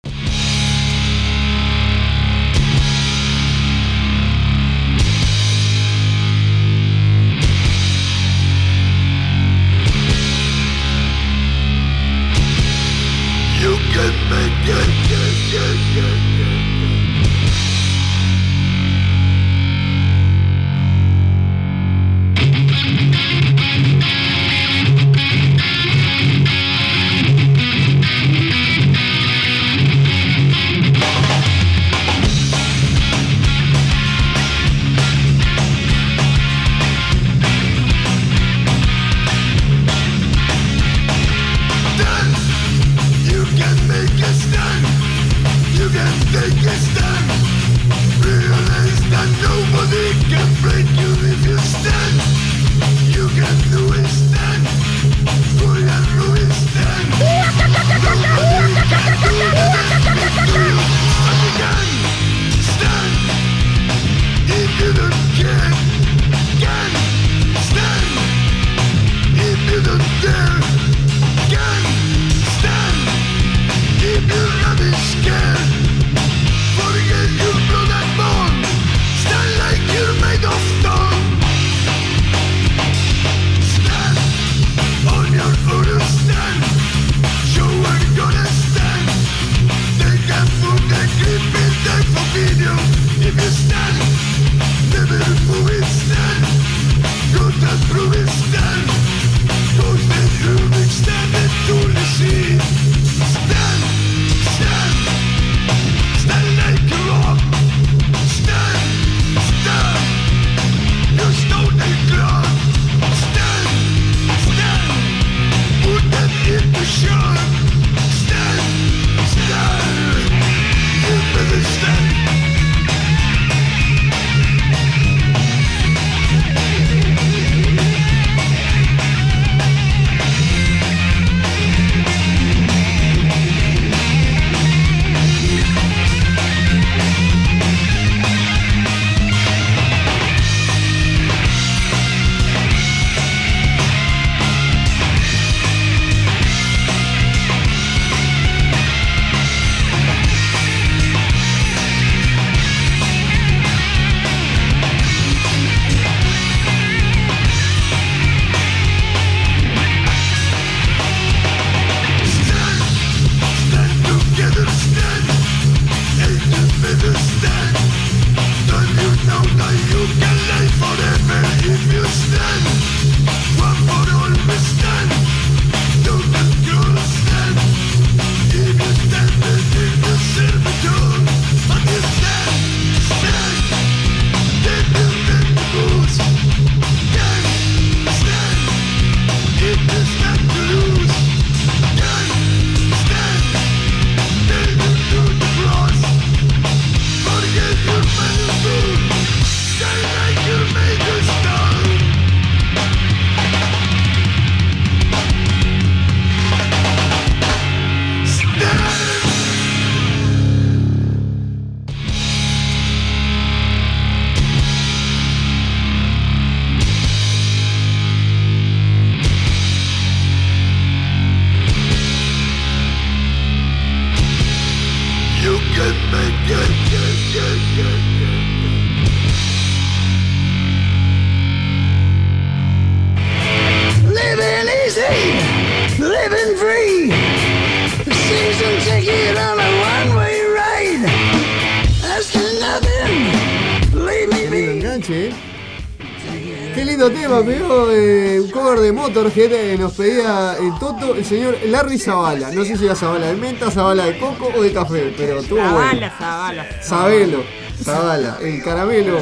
[249.14, 252.50] Eh, nos pedía el Toto, el señor Larry Zavala.
[252.50, 255.58] No sé si era Zavala de menta, Zavala de coco o de café, pero estuvo
[255.58, 256.12] Zavala, bueno.
[256.18, 257.42] Zavala, Zavala.
[257.84, 259.18] Sabelo, el caramelo.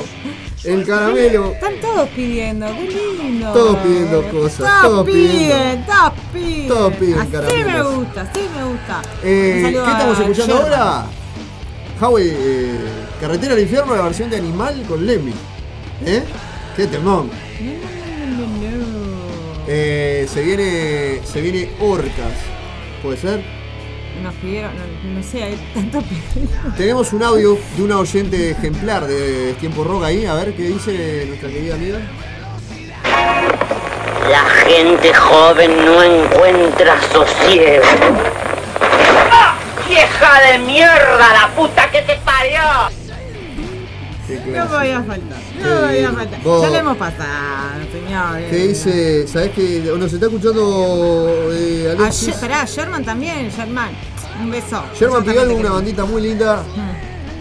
[0.63, 1.53] El caramelo.
[1.53, 3.53] Están todos pidiendo, qué lindo.
[3.53, 4.83] Todos pidiendo cosas.
[4.83, 6.69] Todos, piden, todos piden.
[6.69, 7.51] Todos piden caramelo.
[7.51, 9.03] Sí me gusta, sí me gusta.
[9.23, 11.07] ¿Qué estamos escuchando ahora?
[12.01, 12.79] Howie, eh,
[13.21, 15.35] Carretera al Infierno, la versión de Animal con Lemmy.
[16.07, 16.23] ¿Eh?
[16.77, 17.50] Qué temón
[20.29, 22.35] se viene, se viene Orcas.
[23.03, 23.43] ¿Puede ser?
[24.23, 24.73] Nos pidieron,
[25.15, 26.03] no, sé, hay tanto
[26.77, 31.25] Tenemos un audio de una oyente ejemplar de Tiempo Rock ahí, a ver qué dice
[31.27, 32.01] nuestra querida amiga.
[34.29, 37.85] La gente joven no encuentra sosiego.
[39.33, 39.57] ¡Ah!
[39.89, 42.61] ¡Vieja de mierda, la puta que te parió!
[44.47, 46.43] No voy a faltar no faltar.
[46.43, 48.51] Vos- Ya le hemos pasado, señor.
[48.51, 49.27] ¿Qué dice?
[49.29, 52.35] ¿Sabés que nos está escuchando eh, Alexis?
[52.37, 53.91] Pará, Sherman también, Sherman.
[54.43, 54.83] Un beso.
[54.99, 56.63] Sherman te una bandita muy linda.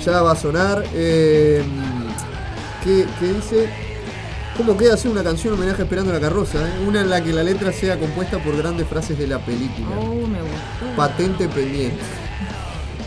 [0.05, 0.83] Ya va a sonar.
[0.93, 1.63] Eh,
[2.83, 3.69] ¿qué, qué dice?
[4.57, 6.57] ¿Cómo queda hacer una canción homenaje a esperando la carroza?
[6.59, 6.71] eh?
[6.85, 9.87] Una en la que la letra sea compuesta por grandes frases de la película.
[9.97, 10.95] Oh, me gustó.
[10.97, 11.97] Patente pendiente.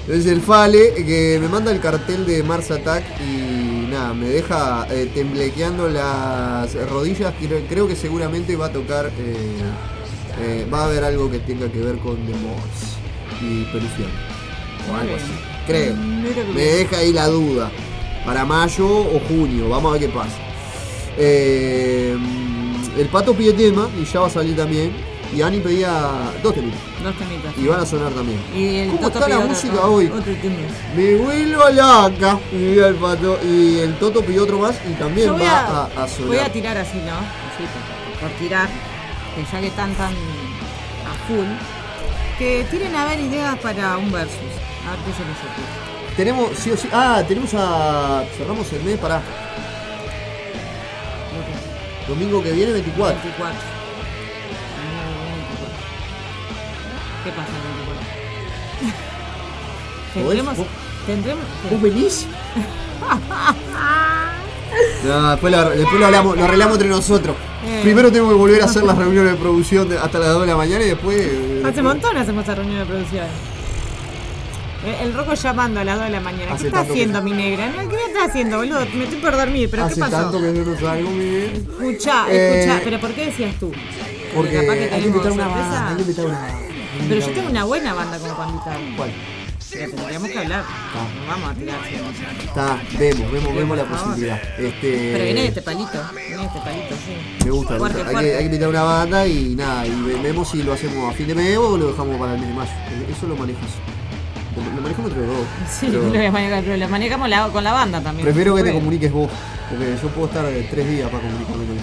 [0.08, 3.61] Es el Fale que me manda el cartel de Mars Attack y
[3.92, 7.32] nada, me deja eh, temblequeando las rodillas.
[7.68, 9.36] Creo, que seguramente va a tocar, eh,
[10.40, 12.32] eh, va a haber algo que tenga que ver con The
[13.44, 14.12] y Perusiano.
[14.90, 15.32] O algo así.
[15.66, 15.94] Creo.
[15.94, 17.70] Que Me deja ahí la duda.
[18.24, 20.38] Para mayo o junio, vamos a ver qué pasa.
[22.98, 25.11] El pato pide tema y ya va a salir también.
[25.34, 25.90] Y Ani pedía
[26.42, 26.78] dos temitas.
[27.02, 27.54] Dos temitas.
[27.56, 28.38] Y van a sonar también.
[28.54, 30.06] Y el ¿Cómo Toto está la música otro- hoy?
[30.06, 30.32] Otro.
[30.94, 32.38] Me vuelvo loca.
[32.52, 33.38] Y el pato.
[33.42, 36.26] Y el Toto pidió otro más y también Yo va a, a, a sonar.
[36.28, 37.12] voy a tirar así, ¿no?
[37.14, 37.64] Así,
[38.20, 38.68] por, por tirar.
[39.34, 41.46] Que ya que están tan a full.
[42.38, 44.34] Que tiren a ver ideas para un versus.
[44.86, 46.14] A ver qué se les ocurre.
[46.16, 46.88] Tenemos, sí o sí.
[46.92, 48.22] Ah, tenemos a.
[48.36, 49.22] Cerramos el mes, pará.
[52.06, 53.14] Domingo que viene, 24.
[53.22, 53.81] 24.
[57.24, 58.02] ¿Qué pasa el 24?
[60.14, 60.56] Tendremos.
[60.56, 60.66] ¿Vos-
[61.06, 61.44] Tendremos.
[61.70, 62.26] ¿Vos venís?
[65.04, 67.36] No, después lo, después lo hablamos, lo arreglamos entre nosotros.
[67.66, 67.80] Eh.
[67.82, 70.46] Primero tengo que volver a hacer las reuniones de producción de- hasta las 2 de
[70.46, 71.18] la mañana y después.
[71.20, 73.26] eh, Hace un montón hacemos esa reunión de producción.
[74.86, 76.56] El, el roco llamando a las 2 de la mañana.
[76.56, 77.68] ¿Qué está que haciendo mi negra?
[77.70, 78.80] No, ¿Qué estás haciendo, boludo?
[78.94, 80.16] Me estoy por dormir, pero Hace ¿qué pasó?
[80.16, 82.24] tanto que salgo, Eh, escucha.
[82.84, 83.72] ¿Pero por qué decías tú?
[84.34, 86.48] Porque capaz que hay que tenemos invitar una hay que invitar una
[87.14, 88.78] Pero yo tengo una- buena banda como para invitar.
[88.96, 89.10] ¿Cuál?
[89.70, 90.64] Tendríamos que hablar.
[90.94, 91.78] No vamos a tirar.
[92.44, 94.38] Está, vemos, vemos, vemos la posibilidad.
[94.58, 95.98] Este, Pero viene de este palito.
[96.14, 97.44] Viene de este palito, sí.
[97.44, 98.18] Me gusta, me Fuerte, gusta.
[98.18, 101.10] Hay, que, hay que invitar una banda y nada, y ve- vemos si lo hacemos
[101.10, 102.70] a fin de mes o lo dejamos para el mes de mayo.
[103.16, 103.70] Eso lo manejas.
[104.76, 105.46] Lo, manejamos entre los dos.
[105.70, 108.26] Sí, pero lo, voy a manejar, pero lo manejamos la- con la banda también.
[108.26, 109.30] prefiero que te comuniques vos,
[109.70, 111.82] porque yo puedo estar eh, tres días para comunicarme con él.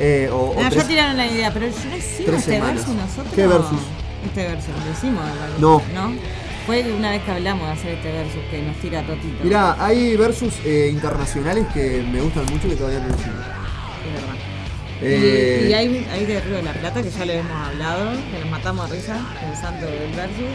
[0.00, 2.88] Eh, o, o No, tres- ya tiraron la idea, pero yo no hicimos este versus
[2.88, 3.32] nosotros.
[3.32, 3.78] ¿Qué versus?
[4.24, 5.48] Este versus, lo hicimos, ¿verdad?
[5.58, 5.82] No.
[5.94, 6.14] ¿No?
[6.66, 9.42] Fue una vez que hablamos de hacer este versus que nos tira Totito.
[9.44, 13.40] Mirá, hay versus eh, internacionales que me gustan mucho que todavía no hicimos.
[13.40, 14.36] Es verdad.
[15.02, 18.12] Eh, Y, y hay, hay de Río de la Plata que ya le hemos hablado,
[18.30, 19.16] que nos matamos a risa,
[19.50, 20.52] el santo del versus.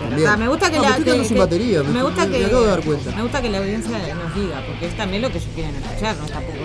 [0.00, 0.24] También.
[0.24, 2.32] ta, me gusta que No, la me que- sin que- batería, me me gusta me-
[2.32, 3.10] que me acabo de dar cuenta.
[3.16, 6.16] me gusta que la audiencia nos diga, porque es también lo que ellos quieren escuchar,
[6.16, 6.58] no tampoco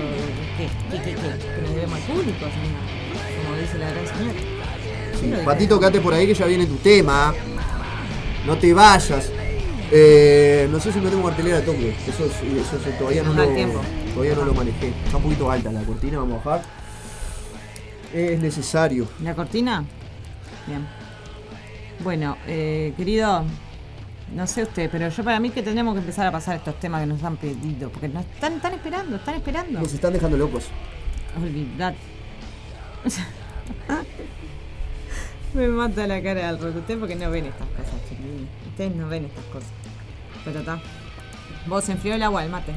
[0.58, 4.40] que, que, que, que, que nos debemos al público, señor, como dice la gran señora.
[5.20, 7.34] Sí, Patito, quédate por ahí que ya viene tu tema.
[8.46, 9.32] No te vayas.
[9.92, 11.90] Eh, no sé si no tengo cartelera de Tokio.
[11.90, 13.80] Eso, eso sí, todavía no lo, tiempo.
[14.14, 14.94] todavía no lo manejé.
[15.06, 16.66] Está un poquito alta la cortina, vamos a bajar.
[18.14, 19.08] Es necesario.
[19.22, 19.86] ¿La cortina?
[20.68, 20.86] Bien.
[22.04, 23.44] Bueno, eh, querido,
[24.36, 27.02] no sé usted, pero yo para mí que tenemos que empezar a pasar estos temas
[27.02, 29.80] que nos han pedido, porque nos están, están esperando, están esperando.
[29.80, 30.66] Nos están dejando locos.
[31.40, 31.94] Olvidad.
[35.54, 36.78] Me mata la cara del rock.
[36.78, 38.50] Usted porque no ven estas cosas, chiquilines.
[38.70, 39.70] Ustedes no ven estas cosas.
[40.46, 40.82] Pero está.
[41.68, 42.74] Vos enfrió el agua, el mate.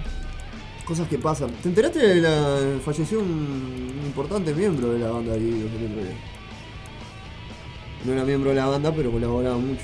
[0.85, 1.51] Cosas que pasan.
[1.63, 2.79] ¿Te enteraste de la.
[2.85, 5.71] falleció un importante miembro de la banda de Divididos?
[8.05, 9.83] No era miembro de la banda, pero colaboraba mucho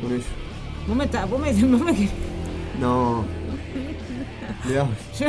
[0.00, 0.26] con ellos.
[0.86, 1.28] Vos me estás.
[1.28, 2.08] Vos me, vos me-
[2.78, 3.24] No.
[5.18, 5.26] Yo,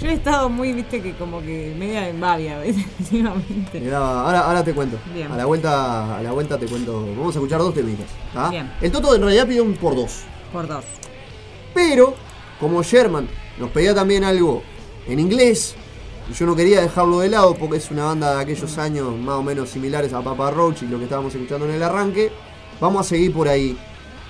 [0.00, 2.60] yo he estado muy, viste, que como que media en babia,
[2.98, 3.94] últimamente.
[3.94, 4.98] ahora, ahora te cuento.
[5.14, 5.30] Bien.
[5.30, 7.06] A la vuelta, a la vuelta te cuento.
[7.16, 8.06] Vamos a escuchar dos temitas.
[8.32, 8.48] ¿tá?
[8.48, 8.72] Bien.
[8.80, 10.22] El Toto en realidad pidió un por dos.
[10.52, 10.84] Por dos.
[11.74, 12.14] Pero,
[12.58, 13.28] como Sherman
[13.58, 14.62] nos pedía también algo
[15.06, 15.76] en inglés,
[16.30, 19.36] y yo no quería dejarlo de lado porque es una banda de aquellos años más
[19.36, 22.30] o menos similares a Papa Roach y lo que estábamos escuchando en el arranque,
[22.80, 23.76] vamos a seguir por ahí.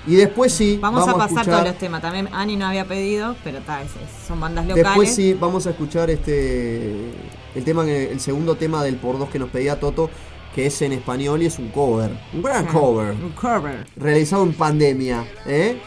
[0.07, 2.01] Y después sí, Vamos, a pasar escuchar, todos los temas.
[2.01, 4.85] También Ani no había pedido, pero es- son bandas locales.
[4.85, 7.11] Después sí, vamos a escuchar este
[7.53, 10.09] el tema el segundo tema del por dos que nos pedía Toto,
[10.55, 13.85] que es en español y es un cover, un gran cover, Un cover.
[13.95, 15.77] realizado en pandemia, ¿eh?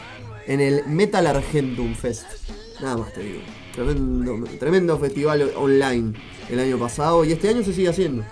[0.47, 2.25] en el Metal Argentum Fest.
[2.81, 3.39] Nada más te digo.
[3.73, 6.13] Tremendo, tremendo festival online
[6.49, 8.23] el año pasado y este año se sigue haciendo.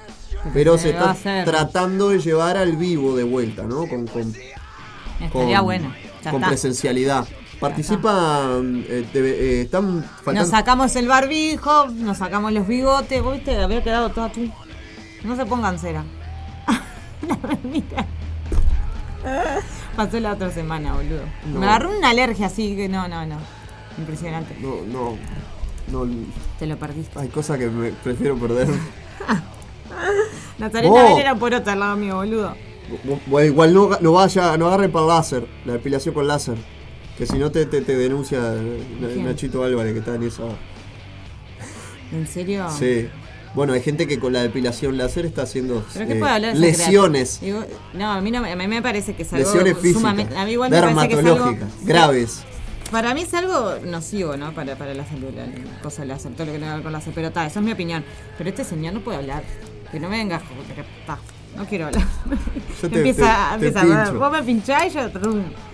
[0.53, 1.15] Pero se está
[1.45, 3.87] tratando de llevar al vivo de vuelta, ¿no?
[3.87, 4.33] Con, con
[5.21, 5.93] Estaría bueno,
[6.23, 6.49] ya con está.
[6.49, 7.25] presencialidad.
[7.59, 10.03] Participan, eh, te- eh, están
[10.33, 13.57] Nos sacamos el barbijo, nos sacamos los bigotes, ¿vos viste?
[13.61, 14.49] Había quedado toda tú.
[15.23, 16.03] No se pongan cera.
[17.63, 18.05] Mira.
[19.95, 21.21] Pasó la otra semana, boludo.
[21.45, 21.59] No.
[21.59, 23.37] Me agarró una alergia así que no, no, no.
[23.97, 24.57] Impresionante.
[24.59, 25.17] No, no,
[26.05, 26.13] no.
[26.59, 27.17] Te lo perdiste.
[27.19, 28.67] Hay cosas que me prefiero perder.
[30.57, 31.03] Natalina Vos.
[31.11, 32.55] Bell era por otra al lado mío, boludo.
[33.27, 36.55] Bueno, igual no, no vaya, no agarren para láser, la depilación con láser.
[37.17, 38.39] Que si no te, te, te denuncia
[38.99, 39.25] ¿Quién?
[39.25, 40.43] Nachito Álvarez que está en esa.
[42.11, 42.67] ¿En serio?
[42.77, 43.07] Sí.
[43.53, 46.53] Bueno, hay gente que con la depilación láser está haciendo ¿Pero qué eh, puede hablar
[46.55, 47.39] de lesiones.
[47.39, 47.63] Digo,
[47.93, 50.35] no, a mí, no, me- a mí me parece que es algo Lesiones físicas, sumamente.
[50.35, 51.55] A mí igual me parece que es algo.
[51.83, 52.43] graves.
[52.91, 54.53] Para mí es algo nocivo, ¿no?
[54.53, 56.93] Para, para la salud, la, la cosa láser, todo lo que tenga que ver con
[56.93, 57.13] láser.
[57.13, 58.03] Pero está, eso es mi opinión.
[58.37, 59.43] Pero este señor no puede hablar.
[59.91, 61.19] Que no me venga porque está.
[61.55, 62.03] No quiero hablar.
[62.81, 63.21] Yo te- empieza
[63.53, 64.17] te- te empieza a hablar.
[64.17, 65.01] Vos me pincháis y yo.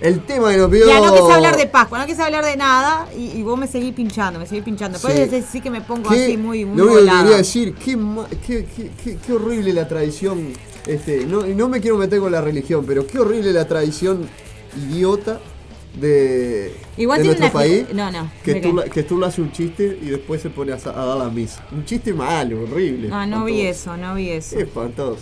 [0.01, 0.87] El tema que nos pidió.
[0.87, 3.65] Ya no quise hablar de Pascua, no quise hablar de nada y, y vos me
[3.65, 4.97] seguís pinchando, me seguís pinchando.
[4.99, 5.43] Después Sí.
[5.51, 8.27] sí que me pongo Qué- así muy, muy Lo único que quería decir, qué, ma-
[8.45, 8.65] qué,
[9.03, 10.51] qué- qué- horrible la tradición.
[10.85, 14.27] Este, no, no me quiero meter con la religión, pero qué horrible la tradición
[14.75, 15.39] idiota
[15.99, 17.85] de, Igual de tiene nuestro una país.
[17.93, 20.49] no, no, Que ¿de tú, la- que tú le haces un chiste y después se
[20.49, 21.63] pone a, dar la misa.
[21.71, 23.07] Un chiste malo, horrible.
[23.07, 24.57] No, no vi eso, no vi eso.
[24.59, 25.21] Espantoso.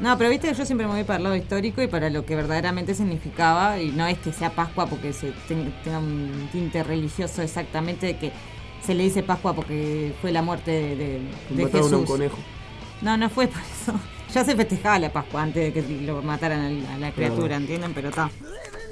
[0.00, 2.24] No, pero viste que yo siempre me voy para el lado histórico y para lo
[2.24, 6.84] que verdaderamente significaba, y no es que sea Pascua porque se ten- tenga un tinte
[6.84, 8.32] religioso exactamente de que
[8.84, 11.20] se le dice Pascua porque fue la muerte de, de-
[11.64, 11.92] de Jesús.
[11.92, 12.38] a un conejo.
[13.02, 13.98] No, no fue por eso.
[14.34, 17.56] Ya se festejaba la Pascua antes de que lo mataran a la, a la criatura.
[17.56, 17.92] ¿entienden?
[17.94, 18.30] Pero está.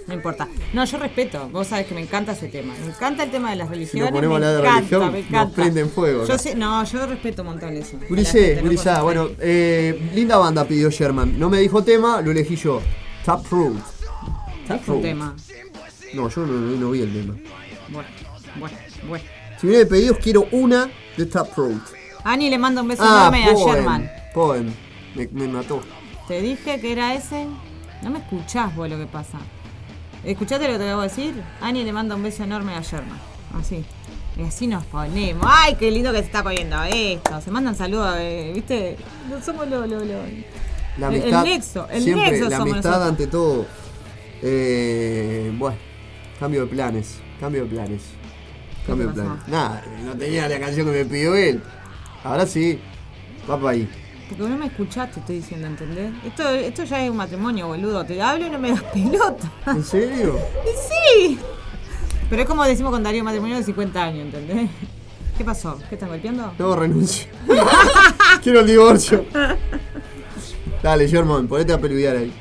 [0.07, 0.47] No importa.
[0.73, 1.49] No, yo respeto.
[1.51, 2.75] Vos sabés que me encanta ese tema.
[2.81, 4.05] Me encanta el tema de las Si religiones.
[4.05, 5.55] nos ponemos a me hablar de encanta, religión, me nos encanta.
[5.57, 6.19] prenden fuego.
[6.27, 6.39] Yo acá.
[6.39, 7.93] sé- no, yo respeto un montón eso.
[7.95, 11.39] La no gurizada, cosas bueno, eh, linda banda pidió Sherman.
[11.39, 12.81] No me dijo tema, lo elegí yo.
[13.25, 13.77] Taproot.
[14.69, 15.03] Taproot.
[15.03, 15.35] tema.
[16.15, 17.35] No, yo no, no- no vi el tema.
[17.89, 18.09] Bueno,
[18.59, 18.77] bueno,
[19.09, 19.25] bueno.
[19.61, 21.83] Si viene de pedidos, quiero una de Taproot.
[22.25, 23.75] Ani le manda un beso Ah, enorme a.
[23.75, 24.11] Sherman.
[24.35, 24.73] Poem.
[25.15, 25.81] Me, me mató.
[26.29, 27.47] Te dije que era ese.
[28.03, 29.39] No me escuchás vos lo que pasa.
[30.27, 31.43] ¿Escuchaste lo que te voy a decir?
[31.61, 33.19] Ani le manda un beso enorme a Sherman.
[33.59, 33.85] Así.
[34.37, 35.47] Y así nos ponemos.
[35.49, 37.41] ¡Ay, qué lindo que se está poniendo esto!
[37.41, 38.97] Se mandan saludos, eh, ¿viste?
[39.31, 40.23] No somos lo, lo, lo-
[40.99, 41.45] La el- amistad.
[41.47, 43.09] el nexo, el siempre, nexo la amistad nosotros.
[43.09, 43.67] ante todo.
[44.43, 45.77] Eh, bueno,
[46.39, 47.19] cambio de planes.
[47.41, 48.03] Cambio de planes.
[48.87, 49.49] Cambio de planes.
[49.49, 51.63] Nada, no tenía la canción que me pidió él.
[52.25, 52.79] Ahora sí.
[53.49, 53.89] Va para ahí.
[54.29, 56.13] Porque no me escuchaste, estoy diciendo, ¿entendés?
[56.25, 58.05] Esto, esto ya es un matrimonio, boludo.
[58.05, 59.53] Te hablo y no me das pelota.
[59.67, 60.39] ¿En serio?
[60.65, 61.39] Sí.
[62.29, 64.69] Pero es como decimos con Darío matrimonio de 50 años, ¿entendés?
[65.39, 65.79] ¿Qué pasó?
[65.89, 66.53] ¿Qué están golpeando?
[66.59, 67.27] No, renuncio.
[68.43, 69.25] Quiero el divorcio.
[70.83, 72.33] Dale, Sherman, ponete a peludear ahí.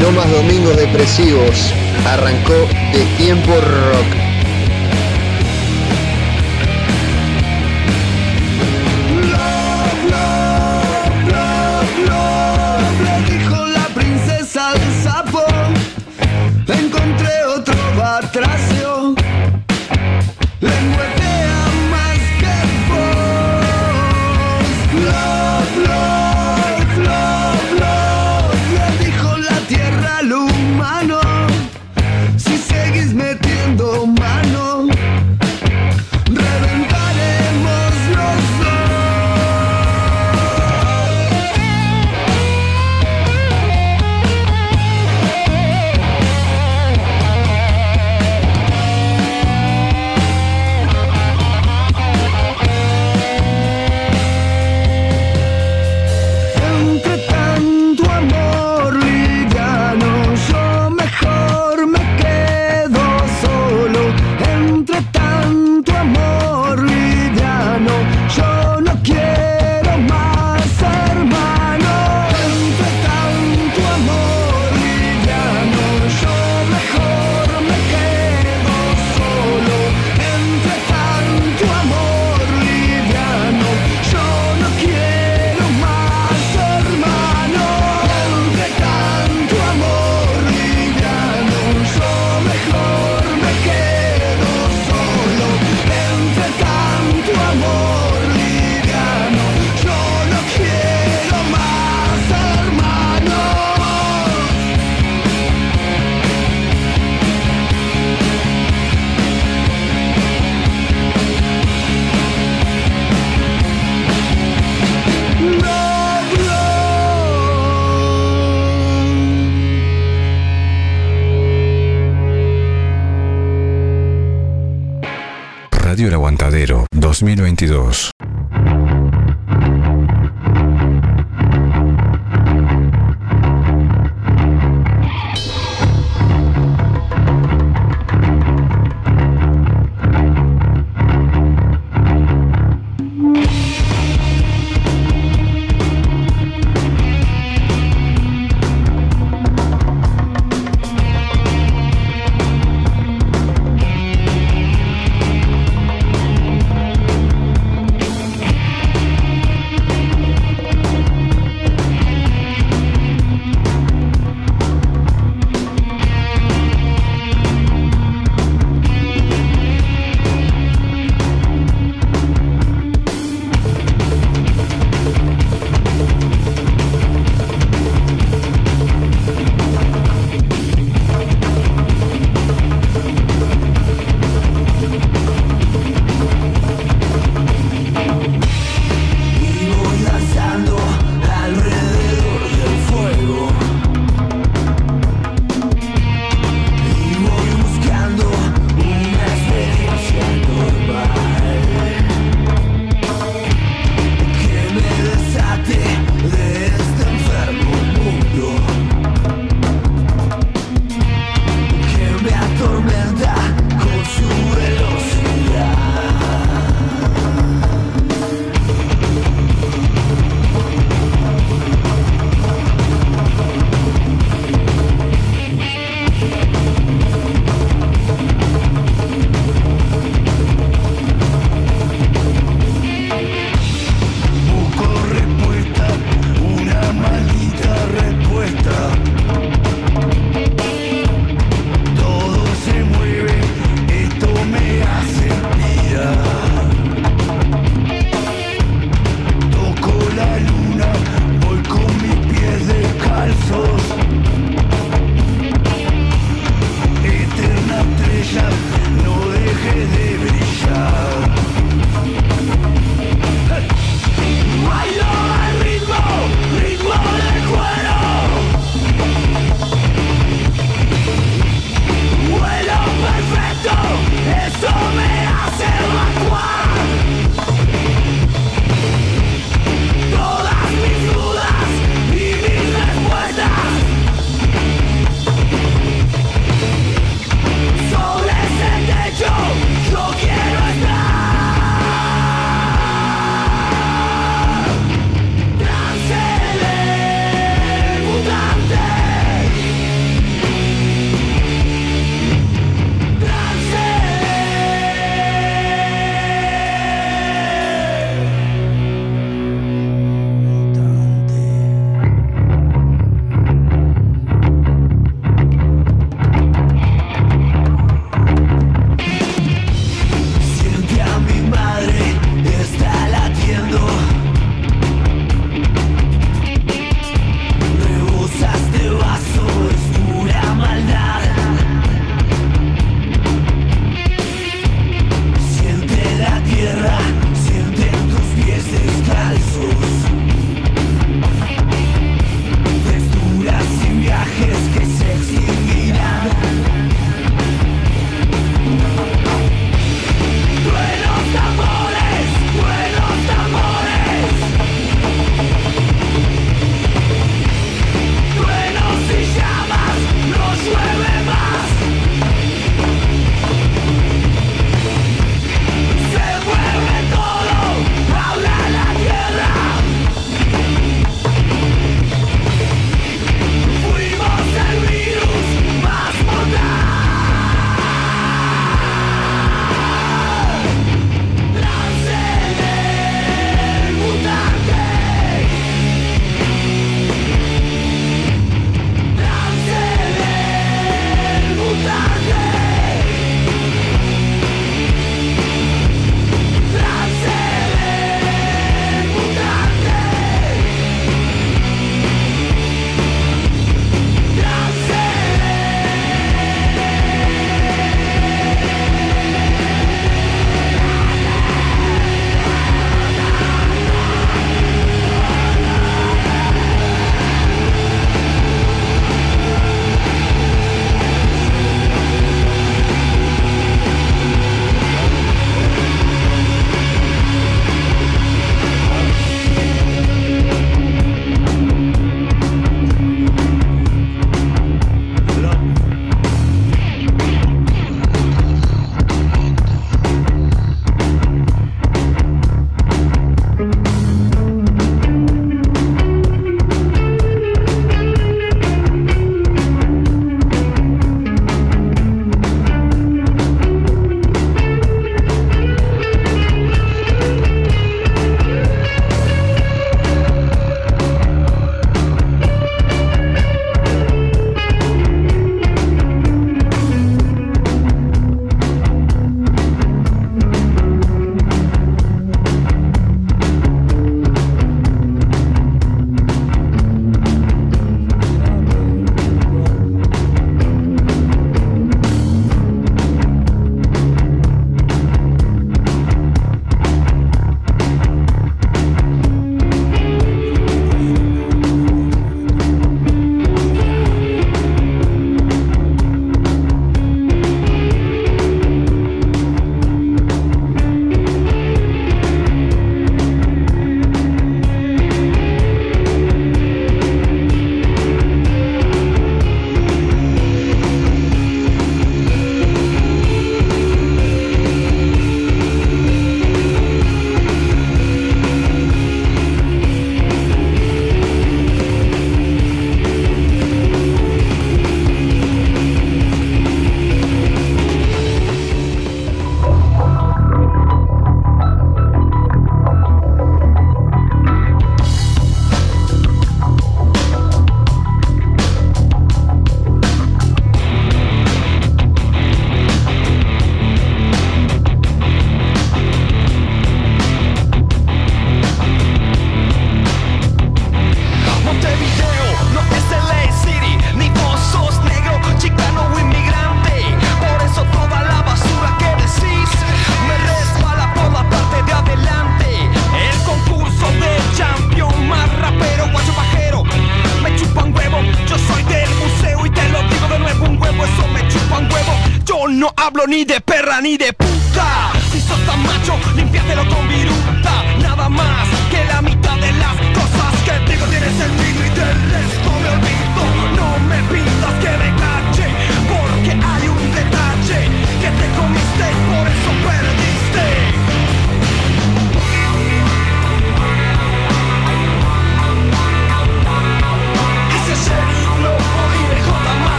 [0.00, 1.72] No más domingos depresivos.
[2.06, 2.54] Arrancó
[2.92, 4.17] de tiempo rock.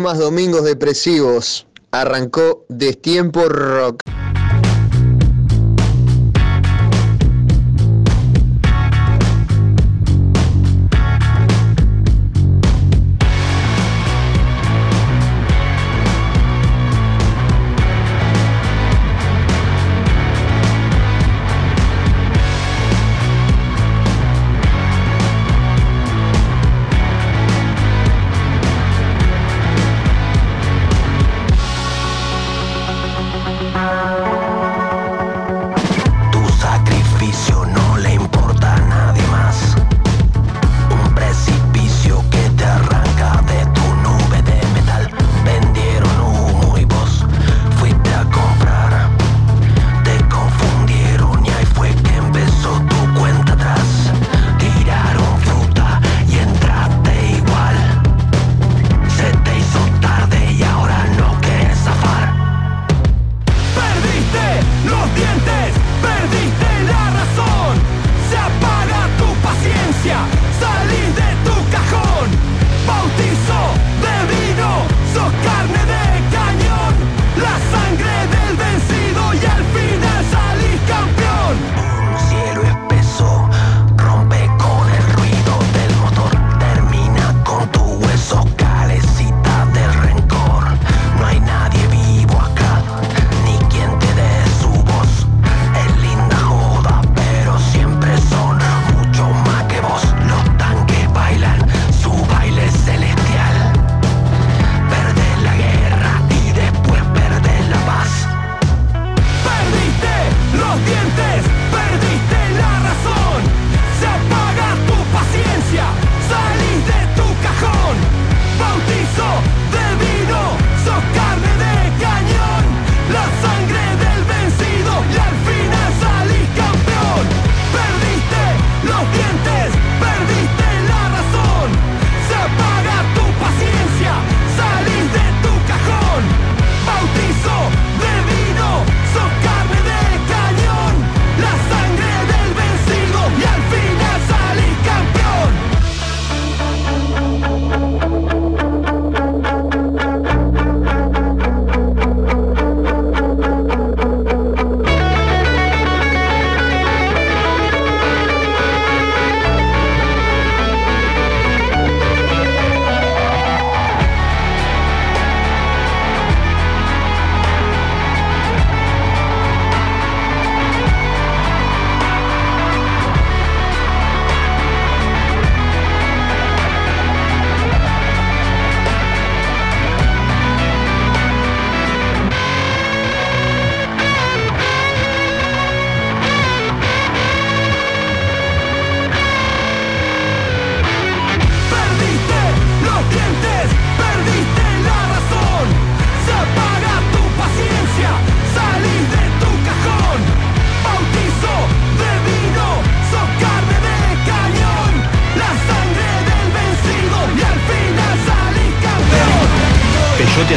[0.00, 1.66] Más domingos depresivos.
[1.92, 4.02] Arrancó Destiempo Rock.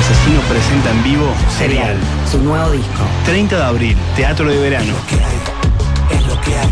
[0.04, 1.96] Asesino presenta en vivo Serial.
[2.30, 3.04] Su nuevo disco.
[3.24, 4.94] 30 de abril, Teatro de Verano.
[6.12, 6.68] Es lo que hay.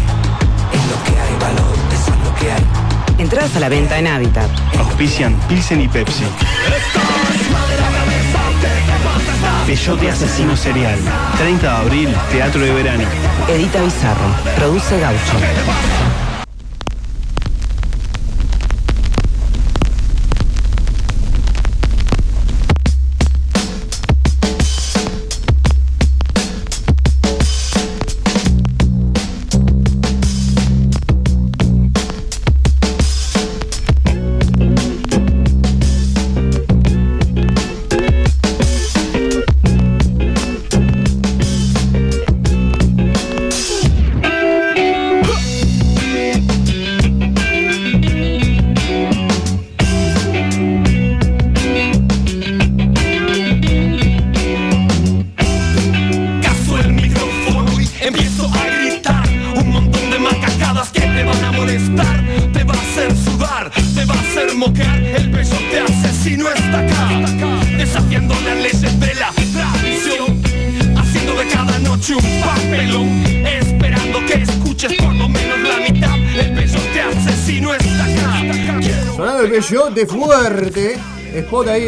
[0.74, 1.74] Es lo que hay, valor.
[1.94, 3.24] Eso es lo que hay.
[3.24, 4.50] Entradas a la venta en Habitat.
[4.78, 6.26] Auspician Pilsen y Pepsi.
[9.66, 11.00] Peyote Asesino Serial.
[11.38, 13.06] 30 de abril, Teatro de Verano.
[13.48, 14.28] Edita Bizarro.
[14.58, 16.11] Produce Gaucho.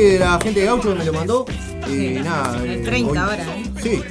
[0.03, 1.45] De la gente de Gaucho que me lo mandó.
[1.87, 2.57] Y nada.
[2.63, 3.63] El eh, 30 hoy- ahora, ¿eh?
[3.81, 4.01] Sí,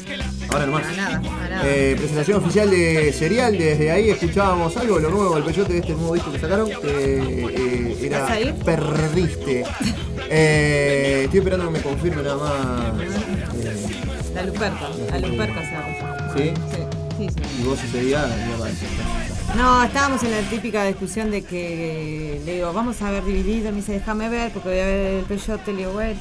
[0.50, 0.96] ahora nomás.
[0.96, 1.62] Nada, nada.
[1.64, 5.92] Eh, presentación oficial de Serial, desde ahí escuchábamos algo, lo nuevo, el peyote de este
[5.94, 8.26] nuevo disco que sacaron, que eh, era.
[8.64, 9.64] Perdiste.
[10.34, 13.02] Eh, estoy esperando que me confirme nada más.
[13.02, 13.84] eh,
[14.34, 14.88] La Luperca.
[15.10, 16.32] La Luperca se llama.
[16.34, 16.52] ¿Sí?
[16.70, 16.82] Sí,
[17.18, 17.60] sí, sí.
[17.60, 18.24] Y vos ese día.
[19.56, 23.76] No, estábamos en la típica discusión de que le digo, vamos a ver dividido, me
[23.76, 26.18] dice, déjame ver, porque voy a ver el peyote, le digo, bueno,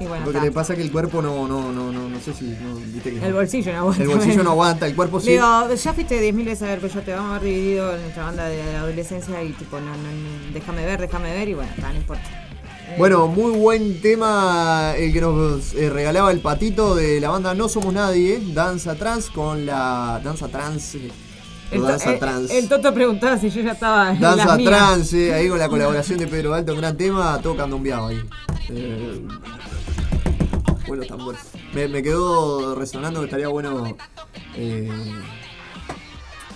[0.00, 2.20] y bueno, Lo que le pasa es que el cuerpo no, no, no, no, no
[2.20, 4.02] sé si, no, viste que El bolsillo no aguanta.
[4.02, 5.26] El bolsillo no aguanta, el cuerpo sí.
[5.26, 8.24] Le digo, ya fuiste 10.000 veces a ver peyote, vamos a ver dividido en nuestra
[8.24, 12.48] banda de adolescencia y tipo, no, no, déjame ver, déjame ver, y bueno, no importa.
[12.96, 17.68] Bueno, muy buen tema el que nos eh, regalaba el patito de la banda No
[17.68, 20.96] Somos Nadie, Danza Trans, con la Danza Trans.
[21.70, 22.50] Eh, El, danza el- Trans.
[22.50, 24.64] el Toto preguntaba si yo ya estaba en Danza las.
[24.64, 28.20] Trans, eh, ahí con la colaboración de Pedro Alto, un gran tema, todo candombeado ahí.
[28.70, 29.20] Eh,
[30.86, 31.40] buenos tambores.
[31.74, 33.96] Me, me quedó resonando que estaría bueno.
[34.56, 34.90] Eh,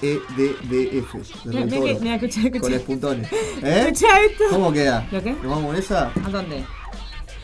[0.02, 1.14] EDDF.
[1.44, 1.66] Mira,
[2.00, 2.60] mira escucha, escucha.
[2.60, 3.32] Con espuntones.
[3.62, 3.84] ¿Eh?
[3.88, 4.44] Escucha esto.
[4.50, 5.06] ¿Cómo queda?
[5.12, 5.30] ¿Lo qué?
[5.32, 6.10] ¿Nos vamos con esa?
[6.24, 6.64] ¿A dónde?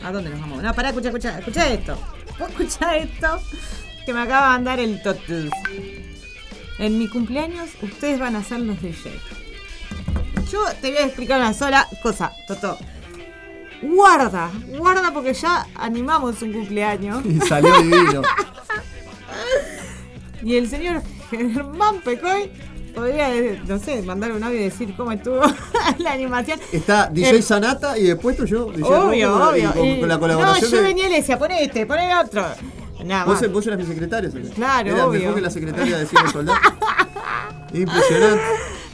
[0.03, 0.63] ¿A dónde nos vamos?
[0.63, 1.97] No, pará, escucha, escucha, escucha esto.
[2.49, 3.27] Escucha esto
[4.05, 5.49] que me acaba de mandar el Totus.
[6.79, 9.11] En mi cumpleaños ustedes van a ser los DJ.
[10.51, 12.77] Yo te voy a explicar una sola cosa, Toto.
[13.81, 17.23] Guarda, guarda porque ya animamos un cumpleaños.
[17.25, 18.21] Y salió divino.
[20.41, 22.49] Y el señor Germán Pecoy
[22.95, 23.27] podría,
[23.67, 25.41] no sé, mandar un audio y decir cómo estuvo
[25.97, 26.57] la animación.
[26.71, 28.71] Está DJ El- Sanata y después estoy yo.
[28.71, 29.73] DJ Obvio, y obvio.
[29.73, 30.87] Con, Y- con la colaboración no, yo de.
[30.87, 32.45] venía y le decía, poné este, poné otro.
[33.05, 33.51] Nada ¿Vos, más.
[33.51, 34.29] vos eras mi secretaria.
[34.55, 35.19] Claro, Era obvio.
[35.19, 36.59] mejor que la secretaria de Cielo Soldado.
[37.73, 38.43] Impresionante.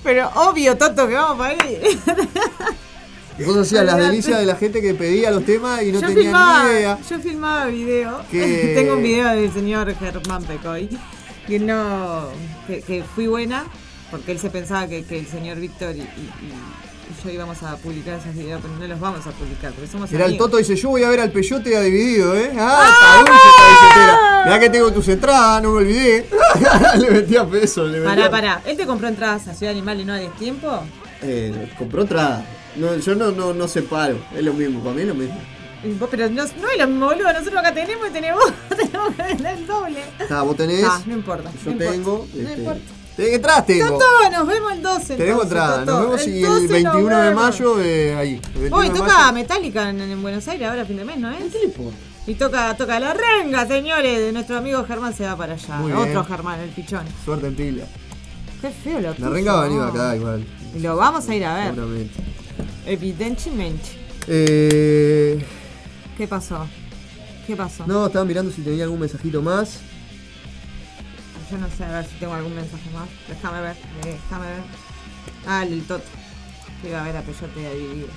[0.03, 1.99] Pero obvio, Toto, que vamos para ahí.
[3.37, 6.07] Y vos hacías las delicias de la gente que pedía los temas y no yo,
[6.07, 6.97] tenía filmaba, ni idea.
[7.09, 8.21] yo filmaba video.
[8.31, 10.89] Que- Tengo un video del señor Germán Pecoy.
[11.47, 12.29] Que no.
[12.67, 13.65] Que, que fui buena.
[14.11, 16.53] Porque él se pensaba que, que el señor Víctor y, y- y- y
[17.23, 20.21] yo íbamos a publicar esos videos, pero no los vamos a publicar, porque somos el
[20.21, 20.37] amigos.
[20.37, 22.51] Toto dice, yo voy a ver al Peyote a dividido, ¿eh?
[22.57, 24.43] Ah, está dulce esta billetera.
[24.45, 26.29] Mirá que tengo tus entradas, no me olvidé.
[26.99, 28.15] le metía peso, le metía.
[28.15, 28.61] Pará, pará.
[28.65, 30.83] ¿Él te compró entradas a Ciudad Animal y no a tiempo?
[31.21, 32.45] Eh, compró entrada.
[32.75, 35.39] No, yo no, no, no separo, es lo mismo, para mí es lo mismo.
[36.09, 37.31] Pero no, no es lo mismo, boludo.
[37.31, 40.03] Nosotros acá tenemos y tenemos, tenemos que vender el doble.
[40.29, 40.83] Ah, vos tenés.
[40.83, 41.51] Ah, no importa.
[41.63, 42.25] Yo no tengo.
[42.25, 42.94] Importa, no este, importa.
[43.15, 43.87] ¿Qué entradas tengo?
[43.87, 45.15] Toto, nos vemos el 12.
[45.15, 48.41] Tenemos entonces, entrada, nos vemos y 12 el 21 nos de mayo eh, ahí.
[48.55, 49.31] El 21 Hoy toca.
[49.31, 51.43] Metallica en, en Buenos Aires ahora a fin de mes, ¿no es?
[52.27, 54.19] Y toca, toca la renga, señores.
[54.19, 55.77] De nuestro amigo Germán se va para allá.
[55.77, 56.25] Muy Otro bien.
[56.25, 57.05] Germán, el pichón.
[57.23, 57.85] Suerte en pila.
[58.61, 60.45] Qué feo lo La renga va a venir acá igual.
[60.75, 61.75] Y lo vamos a ir a ver.
[61.75, 62.15] Seguramente.
[62.85, 63.89] Evidentemente.
[64.27, 65.45] Eh,
[66.17, 66.67] ¿Qué pasó?
[67.45, 67.85] ¿Qué pasó?
[67.85, 69.79] no, estaba mirando si tenía algún mensajito más.
[71.55, 73.07] Yo no sé, a ver si tengo algún mensaje más.
[73.29, 74.61] Déjame ver, déjame ver.
[75.47, 76.03] Ah, el Toto.
[76.81, 78.07] Que iba a ver a Peyote a dividir.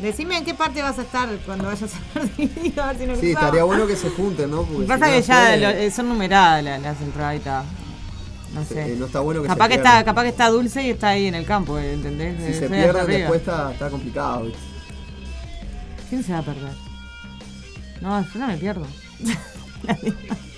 [0.00, 3.06] Decime en qué parte vas a estar cuando vayas a ver dividido, a ver si
[3.06, 4.62] nos Sí, estaría bueno que se junten, ¿no?
[4.62, 7.64] Porque Pasa si que no ya fue- lo- eh, son numeradas las, las entraditas.
[8.54, 8.92] No sé.
[8.92, 11.08] Eh, no está bueno que capaz se que está, capaz que está dulce y está
[11.08, 12.36] ahí en el campo, eh, ¿entendés?
[12.38, 13.04] Si Eh, se arriba.
[13.06, 14.44] después está, está complicado.
[14.44, 14.58] ¿viste?
[16.10, 16.72] ¿Quién se va a perder?
[18.00, 18.86] No, yo no me pierdo.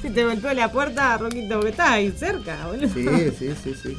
[0.02, 2.88] si te golpeó la puerta, Roquito, porque estás ahí cerca, boludo.
[2.88, 3.06] Sí,
[3.38, 3.96] sí, sí, sí.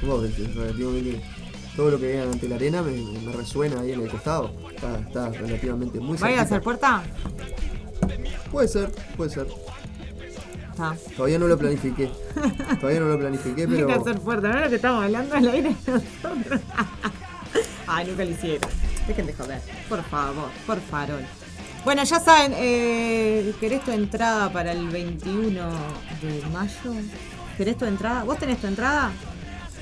[0.00, 1.20] Que es relativamente.
[1.76, 4.52] Todo lo que vean ante la arena me, me resuena ahí en el costado.
[4.74, 6.44] Está, está relativamente muy ¿Vaya a cerquita.
[6.44, 7.02] hacer puerta?
[8.50, 9.46] Puede ser, puede ser.
[10.70, 10.94] Está.
[11.16, 12.10] Todavía no lo planifiqué.
[12.78, 14.00] Todavía no lo planifiqué, Hay que pero.
[14.00, 16.60] hacer puerta, ¿no es lo que estamos hablando al aire nosotros?
[17.86, 18.70] Ay, nunca lo hicieron.
[19.06, 19.60] Dejen de joder.
[19.88, 21.20] Por favor, por farol.
[21.84, 25.68] Bueno, ya saben, eh, ¿querés tu entrada para el 21
[26.22, 26.94] de mayo?
[27.56, 28.22] ¿Querés tu entrada?
[28.22, 29.10] ¿Vos tenés tu entrada?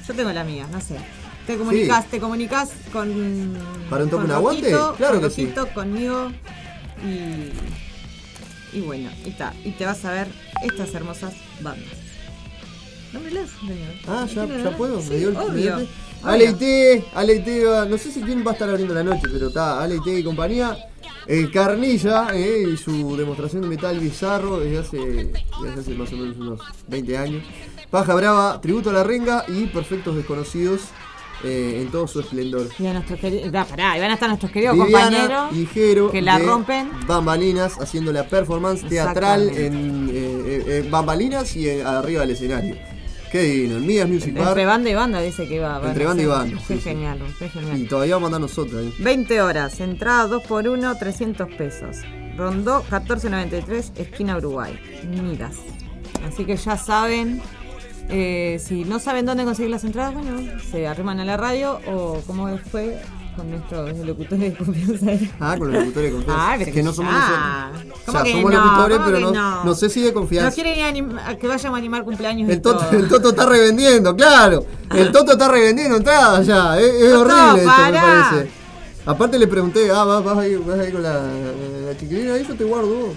[0.08, 0.96] Yo tengo la mía, no sé.
[1.46, 3.54] Te comunicas, te comunicas con.
[3.90, 4.74] ¿Para un toque un aguante?
[4.96, 5.52] Claro que sí.
[5.74, 6.32] Conmigo.
[7.04, 7.50] Y.
[8.76, 9.52] Y bueno, y está.
[9.64, 10.28] Y te vas a ver
[10.62, 11.88] estas hermosas bandas.
[13.12, 13.92] Nómbrelas, señor.
[14.06, 15.00] Ah, ya, ¿Quién ya puedo.
[15.02, 15.76] Sí, me dio el- me dio obvio.
[15.76, 15.88] el- obvio.
[16.22, 19.02] Ale y T, Ale y T no sé si quién va a estar abriendo la
[19.02, 20.76] noche, pero está Ale y T y compañía.
[21.26, 24.98] Eh, Carnilla eh, y su demostración de metal bizarro desde hace,
[25.62, 27.44] desde hace más o menos unos 20 años.
[27.90, 30.82] Paja Brava, tributo a la renga y Perfectos Desconocidos
[31.42, 32.68] eh, en todo su esplendor.
[32.78, 33.50] Y a nuestros queridos.
[33.50, 35.56] Da, pará, y van a estar nuestros queridos Viviana compañeros.
[35.56, 36.90] y Jero que la de rompen.
[37.06, 42.76] Bambalinas haciendo la performance teatral en eh, eh, Bambalinas y arriba del escenario.
[43.30, 44.48] Qué divino, en Mías Music Bar.
[44.48, 45.80] Entre banda y banda dice que va.
[45.84, 46.80] Entre banda y Sí, banda, Qué sí, sí.
[46.80, 47.80] genial, qué genial.
[47.80, 48.94] Y todavía vamos a nosotros ahí.
[48.98, 51.98] 20 horas, entrada 2 por 1 300 pesos.
[52.36, 54.78] Rondó 1493, esquina Uruguay.
[55.08, 55.56] Miras.
[56.26, 57.40] Así que ya saben.
[58.08, 60.40] eh, si no saben dónde conseguir las entradas, bueno,
[60.70, 62.98] se arriman a la radio o como fue
[63.40, 65.06] con nuestros locutores de confianza.
[65.40, 66.50] Ah, con los locutores de confianza.
[66.50, 67.38] Ah, es que no somos nosotros.
[67.82, 68.64] ¿Cómo O sea, que somos no?
[68.64, 69.64] locutores, ¿Cómo pero no, no?
[69.64, 70.54] no sé si de No confianza.
[70.54, 73.46] quieren ir a anim- a que vayamos a animar cumpleaños El toto, el Toto está
[73.46, 74.64] revendiendo, claro.
[74.94, 76.78] El Toto está revendiendo entradas ya.
[76.78, 78.28] Es, es Toto, horrible esto, me pará.
[78.30, 78.50] parece.
[79.06, 82.54] Aparte le pregunté, ah, vas, vas, ahí, vas ahí con la, la chiquilina, ahí yo
[82.54, 83.14] te guardo.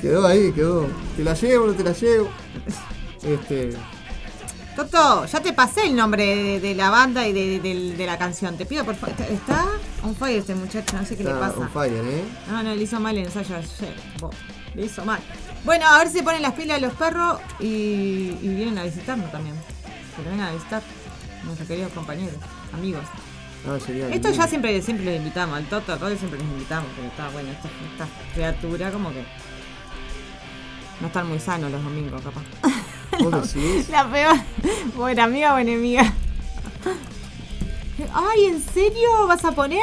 [0.00, 0.86] Quedó ahí, quedó.
[1.16, 2.28] ¿Te la llevo no te la llevo?
[3.22, 3.70] Este.
[4.76, 8.18] Toto, ya te pasé el nombre de, de la banda y de, de- de la
[8.18, 8.56] canción.
[8.56, 9.14] Te pido por favor.
[9.20, 9.64] ¿Está,
[10.02, 10.96] on fire este muchacho?
[10.96, 11.58] No sé qué le pasa.
[11.58, 12.24] on fire, ¿eh?
[12.50, 13.94] No, no, le hizo mal el ensayo ayer.
[14.74, 15.20] Le hizo mal.
[15.64, 17.66] Bueno, a ver si ponen las pilas los perros y,
[18.42, 19.54] y vienen a visitarnos también.
[20.16, 20.82] Que vengan a visitar
[21.44, 22.34] nuestros queridos compañeros,
[22.72, 23.04] amigos.
[23.66, 23.78] Ah,
[24.12, 27.28] Esto ya siempre, siempre los invitamos, al Toto, a todos siempre los invitamos, pero está
[27.30, 29.24] bueno, esta, esta criatura como que
[31.00, 32.42] no están muy sanos los domingos, capaz.
[33.20, 33.88] ¿Vos decís?
[33.88, 34.36] La peor,
[34.96, 36.12] buena amiga o enemiga.
[38.12, 39.80] Ay, ¿en serio vas a poner?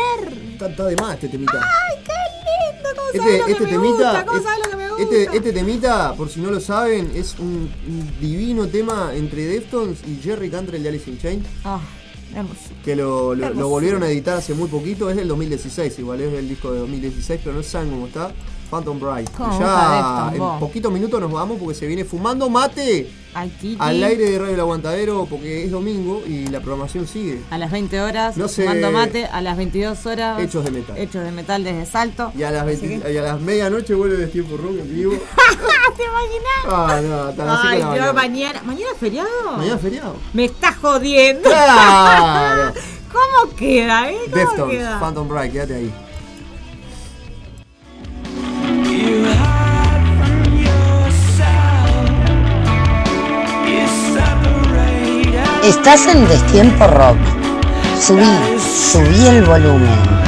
[0.54, 1.54] Está, está de más este temita.
[1.54, 2.12] Ay, qué
[2.74, 4.26] lindo, ¿cómo sabes Este, lo que este me temita, gusta?
[4.26, 5.04] ¿Cómo es- sabes lo que me gusta?
[5.04, 10.00] este, este temita, por si no lo saben, es un, un divino tema entre Deftones
[10.06, 11.46] y Jerry Cantrell de Alice in Chains.
[11.64, 11.80] Ah,
[12.36, 12.60] hermoso.
[12.84, 16.50] Que lo, lo volvieron a editar hace muy poquito, es del 2016, igual es del
[16.50, 18.32] disco de 2016, pero no saben cómo está.
[18.72, 19.30] Phantom Bright.
[19.38, 23.52] ¿Cómo Y gusta ya en poquitos minutos nos vamos porque se viene fumando mate Ay,
[23.80, 27.42] al aire de Radio El Aguantadero porque es domingo y la programación sigue.
[27.50, 28.64] A las 20 horas, No sé.
[28.64, 30.40] fumando mate, a las 22 horas.
[30.42, 30.98] Hechos de metal.
[30.98, 32.32] Hechos de metal desde Salto.
[32.38, 35.12] Y a las, Así 20 y a las medianoche vuelve de tiempo rock en vivo.
[35.98, 36.66] ¿Te imaginas?
[36.68, 38.14] Ah, no, hasta las Ay, la mañana.
[38.14, 38.62] mañana.
[38.64, 39.30] ¿Mañana es feriado?
[39.58, 40.16] Mañana es feriado.
[40.34, 41.50] Me estás jodiendo.
[41.50, 42.74] Claro.
[43.12, 44.18] ¿Cómo queda, eh?
[44.30, 45.00] ¿Cómo Deftones, queda?
[45.00, 45.94] Phantom Bright, quédate ahí.
[55.64, 57.18] Estás en Destiempo Rock.
[58.00, 58.26] Subí,
[58.60, 60.21] subí el volumen.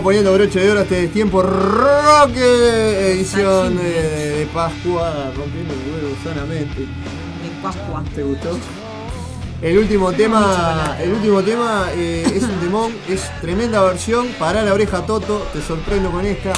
[0.00, 5.74] Vamos poniendo broche de oro a este tiempo rock eh, edición de, de- Pascua, rompiendo
[5.74, 6.80] el huevo sanamente.
[6.80, 8.02] De Pascua.
[8.14, 8.58] ¿Te gustó?
[9.62, 14.28] El último tema, el último tema eh, es un temón, es tremenda versión.
[14.38, 16.52] Para la oreja Toto, te sorprendo con esta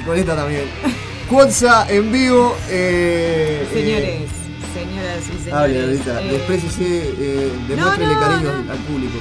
[0.00, 0.64] y con esta también.
[1.28, 2.56] Cuotza en vivo.
[2.70, 4.30] Eh, Señores,
[4.72, 5.52] señoras y Eh, señores.
[5.52, 8.72] hable, ahorita, eh, despréciese, eh, demuéstrele no, cariño no.
[8.72, 9.18] al público.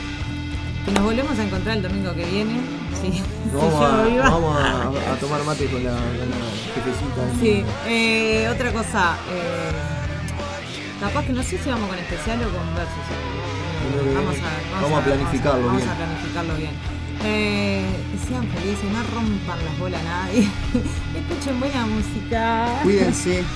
[0.85, 2.59] Que nos volvemos a encontrar el domingo que viene.
[3.01, 3.21] Sí, si
[3.55, 3.73] Vamos,
[4.13, 6.37] yo a, vamos a- a tomar mate con la, con la
[6.75, 7.39] jefecita.
[7.39, 9.15] Sí, eh, otra cosa.
[9.31, 9.71] eh,
[10.99, 12.93] capaz que no sé si vamos con especial o con versus.
[13.83, 15.89] Que Vamos a, vamos a planificarlo vamos a- bien.
[15.89, 16.71] Vamos a planificarlo bien.
[17.25, 17.85] Eh,
[18.27, 20.41] sean felices, no rompan las bolas a nadie.
[21.15, 22.79] Escuchen buena música.
[22.83, 23.43] Cuídense.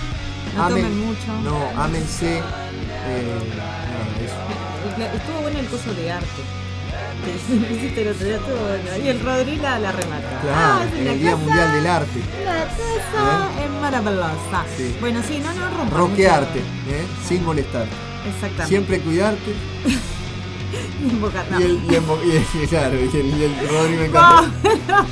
[0.55, 1.33] No amen- tomen mucho.
[1.43, 2.37] No, ámense.
[2.37, 2.41] Eh.
[5.15, 6.41] Estuvo bueno el coso de arte.
[7.25, 8.97] Bueno.
[9.03, 10.39] Y el Rodríguez la remata.
[10.41, 12.19] Claro, Ah, en el Día casa- Mundial del Arte.
[12.45, 14.65] La cosa es maravillosa.
[14.77, 14.95] Sí.
[14.99, 15.97] Bueno, sí, no, no rompan.
[15.97, 16.59] Roquearte.
[16.59, 17.05] ¿eh?
[17.27, 17.85] sin molestar.
[18.27, 18.67] Exactamente.
[18.67, 19.53] Siempre cuidarte.
[21.01, 21.59] Y invocar, no.
[21.61, 24.51] Y el, y el, y el- claro, y el, el me encanta.
[24.87, 25.05] No,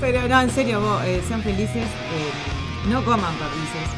[0.00, 1.76] pero no, en serio, vos, eh, sean felices.
[1.84, 3.90] eh, no coman perdices.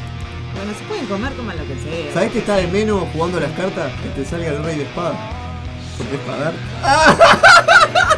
[0.55, 2.13] Bueno, si pueden comer, coman lo que sea.
[2.13, 3.91] ¿Sabés que está de menos jugando las cartas?
[4.01, 5.15] Que te salga el rey de espada.
[6.11, 6.53] Es pagar.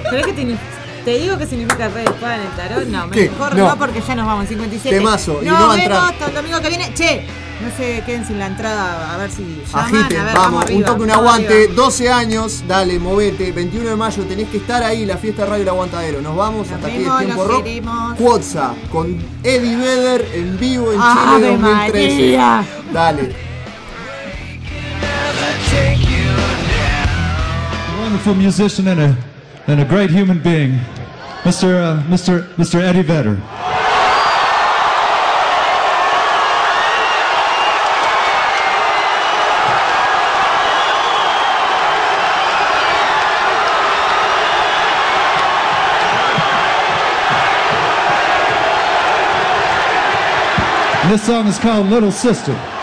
[0.03, 0.57] ¿Pero es que tiene-
[1.03, 2.85] te digo que significa rey de espada en el tarot?
[2.87, 3.29] No, ¿Qué?
[3.29, 3.67] mejor No.
[3.69, 3.77] no.
[3.77, 4.97] porque ya nos vamos en 57.
[4.97, 6.13] Temazo, y Nos no va a vemos entrar.
[6.13, 6.93] hasta el domingo que viene.
[6.95, 7.27] Che,
[7.61, 9.95] no se queden sin la entrada a ver si llaman.
[9.95, 11.73] Agiten, a ver, vamos, un arriba, toque, un aguante, arriba.
[11.75, 15.61] 12 años, dale, movete, 21 de mayo tenés que estar ahí, la fiesta de Radio
[15.63, 16.21] El Aguantadero.
[16.21, 18.17] Nos vamos hasta aquí vemos, el tiempo rock.
[18.17, 22.15] Cuotza, con Eddie Vedder en vivo en ¡Ave Chile 2013.
[22.15, 22.65] María!
[22.91, 23.54] Dale.
[28.15, 29.17] Wonderful musician and a,
[29.67, 30.79] and a great human being,
[31.43, 31.75] Mr.
[31.75, 32.47] Uh, Mr.
[32.55, 32.79] Mr.
[32.79, 33.35] Eddie Vedder.
[51.09, 52.74] This song is called Little Sister.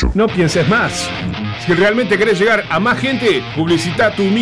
[0.00, 0.10] 099-304-818.
[0.14, 1.08] No pienses más.
[1.66, 4.22] Si realmente querés llegar a más gente, publicita tu